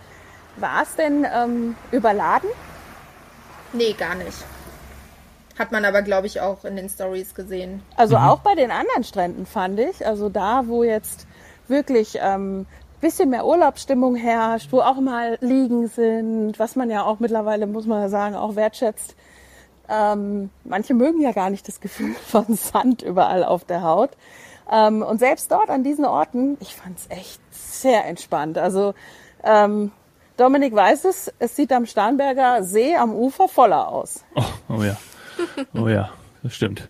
war 0.57 0.84
es 0.84 0.96
denn 0.96 1.25
ähm, 1.31 1.75
überladen? 1.91 2.50
Nee, 3.74 3.93
gar 3.93 4.15
nicht. 4.15 4.38
Hat 5.57 5.72
man 5.72 5.86
aber, 5.86 6.03
glaube 6.03 6.27
ich, 6.27 6.41
auch 6.41 6.65
in 6.65 6.75
den 6.75 6.89
Stories 6.89 7.34
gesehen. 7.34 7.81
Also 7.96 8.17
mhm. 8.17 8.24
auch 8.24 8.39
bei 8.39 8.55
den 8.55 8.72
anderen 8.72 9.03
Stränden 9.03 9.46
fand 9.46 9.79
ich, 9.79 10.05
also 10.05 10.29
da, 10.29 10.67
wo 10.67 10.84
jetzt 10.84 11.27
wirklich 11.67 12.17
ähm, 12.22 12.65
bisschen 13.01 13.30
mehr 13.30 13.46
Urlaubsstimmung 13.46 14.16
herrscht, 14.16 14.72
wo 14.72 14.82
auch 14.82 15.00
mal 15.00 15.38
Liegen 15.42 15.88
sind, 15.88 16.58
was 16.58 16.75
man 16.75 16.89
ja 16.89 17.04
auch 17.04 17.20
mittlerweile, 17.20 17.68
muss 17.68 17.86
man 17.86 18.10
sagen, 18.10 18.36
auch 18.36 18.56
wertschätzt. 18.56 19.16
Ähm, 19.89 20.50
manche 20.63 20.94
mögen 20.94 21.22
ja 21.22 21.32
gar 21.32 21.50
nicht 21.50 21.68
das 21.68 21.80
Gefühl 21.80 22.13
von 22.25 22.56
Sand 22.56 23.01
überall 23.01 23.44
auf 23.44 23.66
der 23.66 23.84
Haut. 23.84 24.12
Ähm, 24.70 25.01
und 25.01 25.20
selbst 25.20 25.51
dort 25.51 25.70
an 25.70 25.84
diesen 25.84 26.06
Orten, 26.06 26.58
ich 26.60 26.75
fand 26.75 26.98
es 26.98 27.10
echt 27.10 27.42
sehr 27.51 28.06
entspannt. 28.06 28.58
Also 28.58 28.94
ähm, 29.44 29.92
Dominik 30.36 30.75
weiß 30.75 31.06
es, 31.06 31.34
es 31.39 31.56
sieht 31.56 31.72
am 31.72 31.86
Starnberger 31.86 32.63
See 32.63 32.96
am 32.96 33.13
Ufer 33.13 33.48
voller 33.48 33.88
aus. 33.88 34.24
Oh, 34.36 34.44
oh 34.70 34.84
ja, 34.84 34.98
oh 35.74 35.88
ja, 35.88 36.10
das 36.44 36.54
stimmt. 36.54 36.89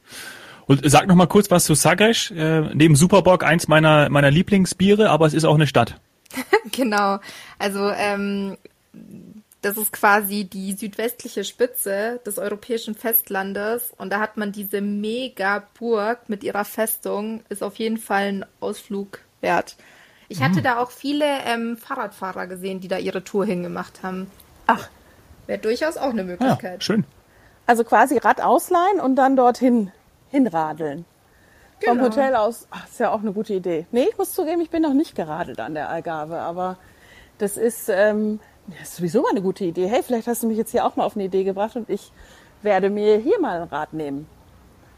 Und 0.68 0.82
sag 0.90 1.08
noch 1.08 1.16
mal 1.16 1.28
kurz 1.28 1.50
was 1.50 1.66
zu 1.66 1.74
Sagres. 1.74 2.30
Äh, 2.32 2.62
neben 2.74 2.96
Superbock 2.96 3.44
eins 3.44 3.68
meiner 3.68 4.10
meiner 4.10 4.30
Lieblingsbiere, 4.30 5.10
aber 5.10 5.26
es 5.26 5.34
ist 5.34 5.46
auch 5.46 5.56
eine 5.56 5.68
Stadt. 5.68 6.00
genau. 6.72 7.20
Also 7.58 7.90
ähm, 7.90 8.58
das 9.62 9.78
ist 9.78 9.92
quasi 9.92 10.44
die 10.46 10.74
südwestliche 10.74 11.44
Spitze 11.44 12.20
des 12.26 12.38
europäischen 12.38 12.96
Festlandes 12.96 13.94
und 13.98 14.12
da 14.12 14.20
hat 14.20 14.38
man 14.38 14.52
diese 14.52 14.82
Mega-Burg 14.82 16.30
mit 16.30 16.44
ihrer 16.44 16.66
Festung, 16.66 17.44
ist 17.50 17.64
auf 17.64 17.76
jeden 17.78 17.98
Fall 17.98 18.28
ein 18.28 18.46
Ausflug 18.60 19.20
wert. 19.42 19.78
Ich 20.30 20.42
hatte 20.42 20.60
mhm. 20.60 20.64
da 20.64 20.80
auch 20.80 20.92
viele 20.92 21.26
ähm, 21.46 21.78
Fahrradfahrer 21.78 22.48
gesehen, 22.48 22.82
die 22.82 22.88
da 22.88 22.98
ihre 22.98 23.24
Tour 23.24 23.46
hingemacht 23.46 24.04
haben. 24.04 24.30
Ach. 24.68 24.90
Wäre 25.48 25.60
durchaus 25.60 25.96
auch 25.96 26.10
eine 26.10 26.26
Möglichkeit. 26.26 26.74
Ja, 26.74 26.82
schön. 26.82 27.06
Also 27.66 27.84
quasi 27.84 28.18
Rad 28.18 28.42
ausleihen 28.42 29.00
und 29.00 29.16
dann 29.16 29.38
dorthin 29.38 29.92
hinradeln. 30.30 31.06
Genau. 31.80 31.94
Vom 31.94 32.04
Hotel 32.04 32.36
aus, 32.36 32.68
ach, 32.72 32.88
ist 32.88 33.00
ja 33.00 33.12
auch 33.12 33.22
eine 33.22 33.34
gute 33.34 33.54
Idee. 33.54 33.86
Nee, 33.92 34.08
ich 34.10 34.18
muss 34.18 34.34
zugeben, 34.34 34.62
ich 34.62 34.70
bin 34.70 34.82
noch 34.82 34.94
nicht 34.94 35.16
geradelt 35.16 35.60
an 35.60 35.76
der 35.76 35.90
Algarve, 35.90 36.40
aber 36.40 36.78
das 37.38 37.56
ist, 37.56 37.90
ähm, 37.90 38.40
das 38.68 38.90
ist 38.90 38.96
sowieso 38.98 39.22
mal 39.22 39.32
eine 39.32 39.42
gute 39.42 39.66
Idee. 39.66 39.88
Hey, 39.88 40.02
vielleicht 40.02 40.28
hast 40.28 40.44
du 40.44 40.48
mich 40.48 40.58
jetzt 40.58 40.72
hier 40.72 40.86
auch 40.86 40.96
mal 40.96 41.06
auf 41.06 41.16
eine 41.16 41.26
Idee 41.26 41.44
gebracht 41.44 41.76
und 41.76 41.90
ich 41.90 42.12
werde 42.64 42.90
mir 42.90 43.18
hier 43.18 43.40
mal 43.40 43.62
ein 43.62 43.68
Rad 43.68 43.94
nehmen. 43.94 44.28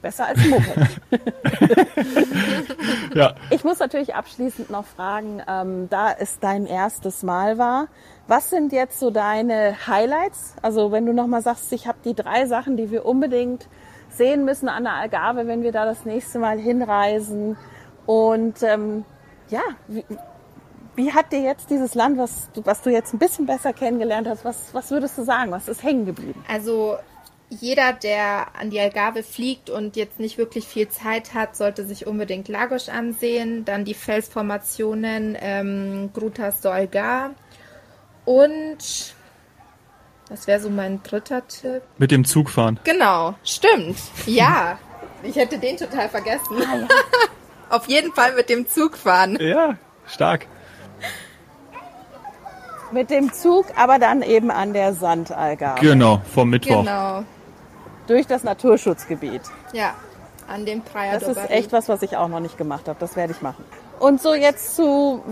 Besser 0.02 0.28
als 0.28 0.40
Moped. 0.46 1.02
ja. 3.16 3.36
Ich 3.50 3.66
muss 3.66 3.80
natürlich 3.80 4.16
abschließend 4.16 4.70
noch 4.70 4.86
fragen, 4.86 5.42
ähm, 5.46 5.90
da 5.90 6.14
es 6.18 6.40
dein 6.40 6.66
erstes 6.66 7.22
Mal 7.22 7.58
war, 7.58 7.88
was 8.26 8.50
sind 8.50 8.72
jetzt 8.72 9.00
so 9.00 9.12
deine 9.12 9.76
Highlights? 9.88 10.56
Also 10.62 10.94
wenn 10.94 11.06
du 11.06 11.14
nochmal 11.14 11.42
sagst, 11.42 11.74
ich 11.74 11.86
habe 11.86 11.98
die 12.06 12.14
drei 12.14 12.46
Sachen, 12.46 12.78
die 12.78 12.92
wir 12.92 13.06
unbedingt 13.06 13.68
sehen 14.10 14.46
müssen 14.46 14.70
an 14.70 14.84
der 14.84 14.94
Algarve, 14.94 15.48
wenn 15.48 15.64
wir 15.64 15.72
da 15.72 15.86
das 15.86 16.06
nächste 16.06 16.40
Mal 16.40 16.60
hinreisen. 16.60 17.58
Und 18.06 18.64
ähm, 18.64 19.06
ja, 19.50 19.62
wie, 19.88 20.04
wie 20.96 21.14
hat 21.14 21.32
dir 21.32 21.42
jetzt 21.42 21.70
dieses 21.70 21.96
Land, 21.96 22.18
was 22.18 22.50
was 22.56 22.82
du 22.82 22.90
jetzt 22.90 23.14
ein 23.14 23.20
bisschen 23.20 23.46
besser 23.46 23.74
kennengelernt 23.74 24.28
hast, 24.28 24.44
was, 24.46 24.74
was 24.74 24.92
würdest 24.92 25.18
du 25.18 25.24
sagen? 25.24 25.52
Was 25.52 25.68
ist 25.68 25.84
hängen 25.84 26.06
geblieben? 26.06 26.44
Also 26.48 26.98
jeder, 27.50 27.94
der 27.94 28.56
an 28.60 28.70
die 28.70 28.80
Algarve 28.80 29.24
fliegt 29.24 29.70
und 29.70 29.96
jetzt 29.96 30.20
nicht 30.20 30.38
wirklich 30.38 30.68
viel 30.68 30.88
Zeit 30.90 31.34
hat, 31.34 31.56
sollte 31.56 31.86
sich 31.86 32.06
unbedingt 32.06 32.48
Lagos 32.48 32.90
ansehen. 32.90 33.66
Dann 33.66 33.86
die 33.86 33.96
Felsformationen 33.96 35.36
ähm, 35.40 36.12
Grutas 36.14 36.62
do 36.62 36.70
Algar. 36.70 37.32
Und 38.26 39.16
das 40.30 40.48
wäre 40.48 40.60
so 40.60 40.70
mein 40.70 41.02
dritter 41.04 41.48
Tipp. 41.48 41.82
Mit 41.98 42.12
dem 42.12 42.26
Zug 42.26 42.50
fahren. 42.50 42.80
Genau, 42.84 43.34
stimmt. 43.44 43.98
Ja, 44.26 44.78
ich 45.24 45.36
hätte 45.36 45.58
den 45.58 45.78
total 45.78 46.10
vergessen. 46.10 46.58
Ah, 46.62 46.78
ja. 46.78 46.88
Auf 47.76 47.88
jeden 47.88 48.14
Fall 48.14 48.36
mit 48.36 48.50
dem 48.50 48.68
Zug 48.68 48.98
fahren. 48.98 49.38
Ja, 49.40 49.76
stark. 50.08 50.48
Mit 52.92 53.12
dem 53.12 53.32
Zug, 53.32 53.66
aber 53.76 54.00
dann 54.00 54.24
eben 54.24 54.50
an 54.50 54.74
der 54.74 54.94
Sandalgarve. 54.94 55.82
Genau, 55.82 56.22
vom 56.34 56.50
Mittwoch. 56.50 56.84
Genau. 56.84 57.24
Durch 58.08 58.26
das 58.26 58.44
Naturschutzgebiet. 58.44 59.42
Ja, 59.74 59.94
an 60.48 60.66
dem 60.66 60.82
Praia 60.82 61.20
Das 61.20 61.28
ist 61.28 61.50
echt 61.52 61.72
was, 61.72 61.90
was 61.90 62.02
ich 62.02 62.18
auch 62.18 62.28
noch 62.28 62.40
nicht 62.40 62.58
gemacht 62.58 62.88
habe. 62.88 63.00
Das 63.00 63.16
werde 63.16 63.34
ich 63.34 63.42
machen. 63.44 63.64
Und 64.00 64.22
so 64.22 64.34
jetzt 64.34 64.76
zu, 64.76 65.24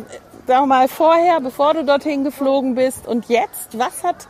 sagen 0.45 0.63
wir 0.63 0.67
mal, 0.67 0.87
vorher, 0.87 1.39
bevor 1.39 1.73
du 1.73 1.83
dorthin 1.83 2.23
geflogen 2.23 2.75
bist 2.75 3.07
und 3.07 3.27
jetzt, 3.29 3.79
was 3.79 4.03
hat, 4.03 4.27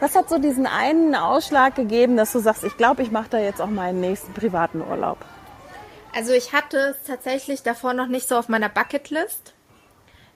was 0.00 0.14
hat 0.16 0.28
so 0.28 0.38
diesen 0.38 0.66
einen 0.66 1.14
Ausschlag 1.14 1.74
gegeben, 1.74 2.16
dass 2.16 2.32
du 2.32 2.40
sagst, 2.40 2.64
ich 2.64 2.76
glaube, 2.76 3.02
ich 3.02 3.10
mache 3.10 3.28
da 3.30 3.38
jetzt 3.38 3.60
auch 3.60 3.68
meinen 3.68 4.00
nächsten 4.00 4.32
privaten 4.32 4.80
Urlaub? 4.80 5.18
Also 6.14 6.32
ich 6.32 6.52
hatte 6.52 6.76
es 6.78 7.06
tatsächlich 7.06 7.62
davor 7.62 7.94
noch 7.94 8.08
nicht 8.08 8.26
so 8.26 8.36
auf 8.36 8.48
meiner 8.48 8.68
Bucketlist. 8.68 9.54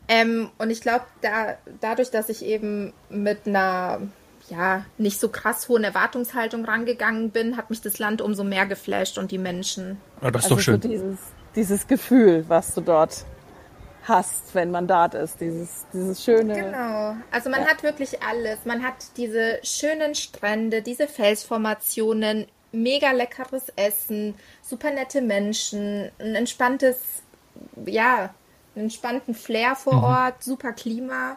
Ähm, 0.06 0.50
und 0.58 0.70
ich 0.70 0.82
glaube, 0.82 1.04
da, 1.22 1.56
dadurch, 1.80 2.10
dass 2.10 2.28
ich 2.28 2.44
eben 2.44 2.92
mit 3.08 3.46
einer 3.46 4.02
ja, 4.50 4.84
nicht 4.98 5.18
so 5.18 5.30
krass 5.30 5.68
hohen 5.68 5.84
Erwartungshaltung 5.84 6.64
rangegangen 6.64 7.30
bin, 7.30 7.56
hat 7.56 7.70
mich 7.70 7.80
das 7.80 7.98
Land 7.98 8.20
umso 8.20 8.44
mehr 8.44 8.66
geflasht 8.66 9.16
und 9.16 9.30
die 9.30 9.38
Menschen. 9.38 9.98
Ja, 10.22 10.30
das 10.30 10.44
ist 10.44 10.44
also 10.44 10.56
doch 10.56 10.62
schön. 10.62 10.82
So 10.82 10.88
dieses, 10.88 11.18
dieses 11.56 11.86
Gefühl, 11.86 12.44
was 12.48 12.74
du 12.74 12.82
dort 12.82 13.24
hast, 14.04 14.54
wenn 14.54 14.70
man 14.70 14.86
dort 14.86 15.14
ist, 15.14 15.40
dieses, 15.40 15.86
dieses 15.92 16.22
schöne. 16.22 16.54
Genau. 16.54 17.16
Also 17.30 17.50
man 17.50 17.62
ja. 17.62 17.68
hat 17.68 17.82
wirklich 17.82 18.22
alles. 18.22 18.58
Man 18.64 18.82
hat 18.82 18.94
diese 19.16 19.58
schönen 19.62 20.14
Strände, 20.14 20.82
diese 20.82 21.08
Felsformationen, 21.08 22.46
mega 22.72 23.12
leckeres 23.12 23.72
Essen, 23.76 24.34
super 24.62 24.90
nette 24.90 25.20
Menschen, 25.20 26.10
ein 26.18 26.34
entspanntes, 26.34 27.22
ja, 27.86 28.34
einen 28.74 28.84
entspannten 28.84 29.34
Flair 29.34 29.76
vor 29.76 29.94
mhm. 29.94 30.04
Ort, 30.04 30.42
super 30.42 30.72
Klima. 30.72 31.36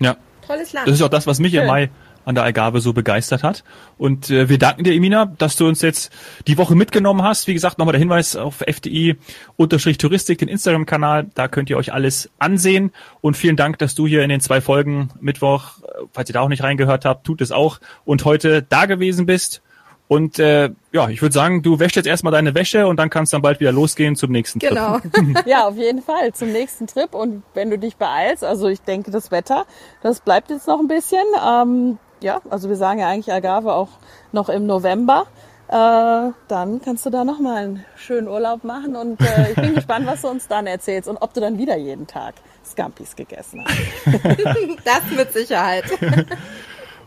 Ja. 0.00 0.16
Tolles 0.46 0.72
Land. 0.72 0.88
Das 0.88 0.94
ist 0.94 1.02
auch 1.02 1.08
das, 1.08 1.26
was 1.26 1.38
mich 1.38 1.52
Schön. 1.52 1.62
im 1.62 1.66
Mai 1.66 1.90
an 2.28 2.34
der 2.34 2.44
Algarve 2.44 2.82
so 2.82 2.92
begeistert 2.92 3.42
hat. 3.42 3.64
Und 3.96 4.28
äh, 4.28 4.50
wir 4.50 4.58
danken 4.58 4.84
dir, 4.84 4.92
Emina, 4.92 5.24
dass 5.24 5.56
du 5.56 5.66
uns 5.66 5.80
jetzt 5.80 6.12
die 6.46 6.58
Woche 6.58 6.74
mitgenommen 6.74 7.22
hast. 7.22 7.46
Wie 7.46 7.54
gesagt, 7.54 7.78
nochmal 7.78 7.94
der 7.94 8.00
Hinweis 8.00 8.36
auf 8.36 8.60
FDI-Touristik, 8.60 10.36
den 10.36 10.48
Instagram-Kanal. 10.48 11.28
Da 11.34 11.48
könnt 11.48 11.70
ihr 11.70 11.78
euch 11.78 11.94
alles 11.94 12.28
ansehen. 12.38 12.92
Und 13.22 13.38
vielen 13.38 13.56
Dank, 13.56 13.78
dass 13.78 13.94
du 13.94 14.06
hier 14.06 14.22
in 14.22 14.28
den 14.28 14.40
zwei 14.40 14.60
Folgen 14.60 15.08
Mittwoch, 15.20 15.78
äh, 15.82 16.04
falls 16.12 16.28
ihr 16.28 16.34
da 16.34 16.42
auch 16.42 16.50
nicht 16.50 16.62
reingehört 16.62 17.06
habt, 17.06 17.26
tut 17.26 17.40
es 17.40 17.50
auch. 17.50 17.80
Und 18.04 18.26
heute 18.26 18.60
da 18.62 18.84
gewesen 18.84 19.24
bist. 19.24 19.62
Und 20.06 20.38
äh, 20.38 20.70
ja, 20.92 21.08
ich 21.08 21.22
würde 21.22 21.32
sagen, 21.32 21.62
du 21.62 21.78
wäschst 21.78 21.96
jetzt 21.96 22.06
erstmal 22.06 22.32
deine 22.32 22.54
Wäsche 22.54 22.86
und 22.86 22.98
dann 22.98 23.08
kannst 23.08 23.32
dann 23.32 23.40
bald 23.40 23.60
wieder 23.60 23.72
losgehen 23.72 24.16
zum 24.16 24.32
nächsten 24.32 24.60
Trip. 24.60 24.70
Genau. 24.70 24.98
ja, 25.46 25.66
auf 25.66 25.76
jeden 25.76 26.02
Fall 26.02 26.34
zum 26.34 26.52
nächsten 26.52 26.86
Trip. 26.86 27.14
Und 27.14 27.42
wenn 27.54 27.70
du 27.70 27.78
dich 27.78 27.96
beeilst, 27.96 28.44
also 28.44 28.68
ich 28.68 28.82
denke, 28.82 29.10
das 29.10 29.30
Wetter, 29.30 29.64
das 30.02 30.20
bleibt 30.20 30.50
jetzt 30.50 30.66
noch 30.66 30.78
ein 30.78 30.88
bisschen. 30.88 31.24
Ähm, 31.46 31.98
ja, 32.20 32.40
also 32.50 32.68
wir 32.68 32.76
sagen 32.76 33.00
ja 33.00 33.08
eigentlich 33.08 33.32
Algarve 33.32 33.72
auch 33.72 33.88
noch 34.32 34.48
im 34.48 34.66
November. 34.66 35.26
Äh, 35.68 36.32
dann 36.48 36.80
kannst 36.82 37.04
du 37.04 37.10
da 37.10 37.24
nochmal 37.24 37.64
einen 37.64 37.84
schönen 37.96 38.26
Urlaub 38.26 38.64
machen 38.64 38.96
und 38.96 39.20
äh, 39.20 39.50
ich 39.50 39.56
bin 39.56 39.74
gespannt, 39.74 40.06
was 40.06 40.22
du 40.22 40.28
uns 40.28 40.48
dann 40.48 40.66
erzählst 40.66 41.08
und 41.08 41.18
ob 41.18 41.34
du 41.34 41.40
dann 41.40 41.58
wieder 41.58 41.76
jeden 41.76 42.06
Tag 42.06 42.34
Scampis 42.64 43.14
gegessen 43.16 43.64
hast. 43.64 43.76
das 44.84 45.02
mit 45.14 45.32
Sicherheit. 45.32 45.84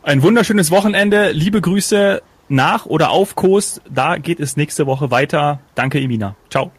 Ein 0.03 0.23
wunderschönes 0.23 0.71
Wochenende. 0.71 1.31
Liebe 1.31 1.61
Grüße 1.61 2.21
nach 2.49 2.85
oder 2.85 3.11
auf 3.11 3.35
Kurs. 3.35 3.81
Da 3.89 4.17
geht 4.17 4.39
es 4.39 4.57
nächste 4.57 4.85
Woche 4.85 5.09
weiter. 5.09 5.59
Danke, 5.75 5.99
Emina. 5.99 6.35
Ciao. 6.49 6.71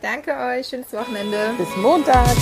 Danke 0.00 0.32
euch. 0.32 0.68
Schönes 0.68 0.92
Wochenende. 0.92 1.54
Bis 1.58 1.68
Montag. 1.76 2.36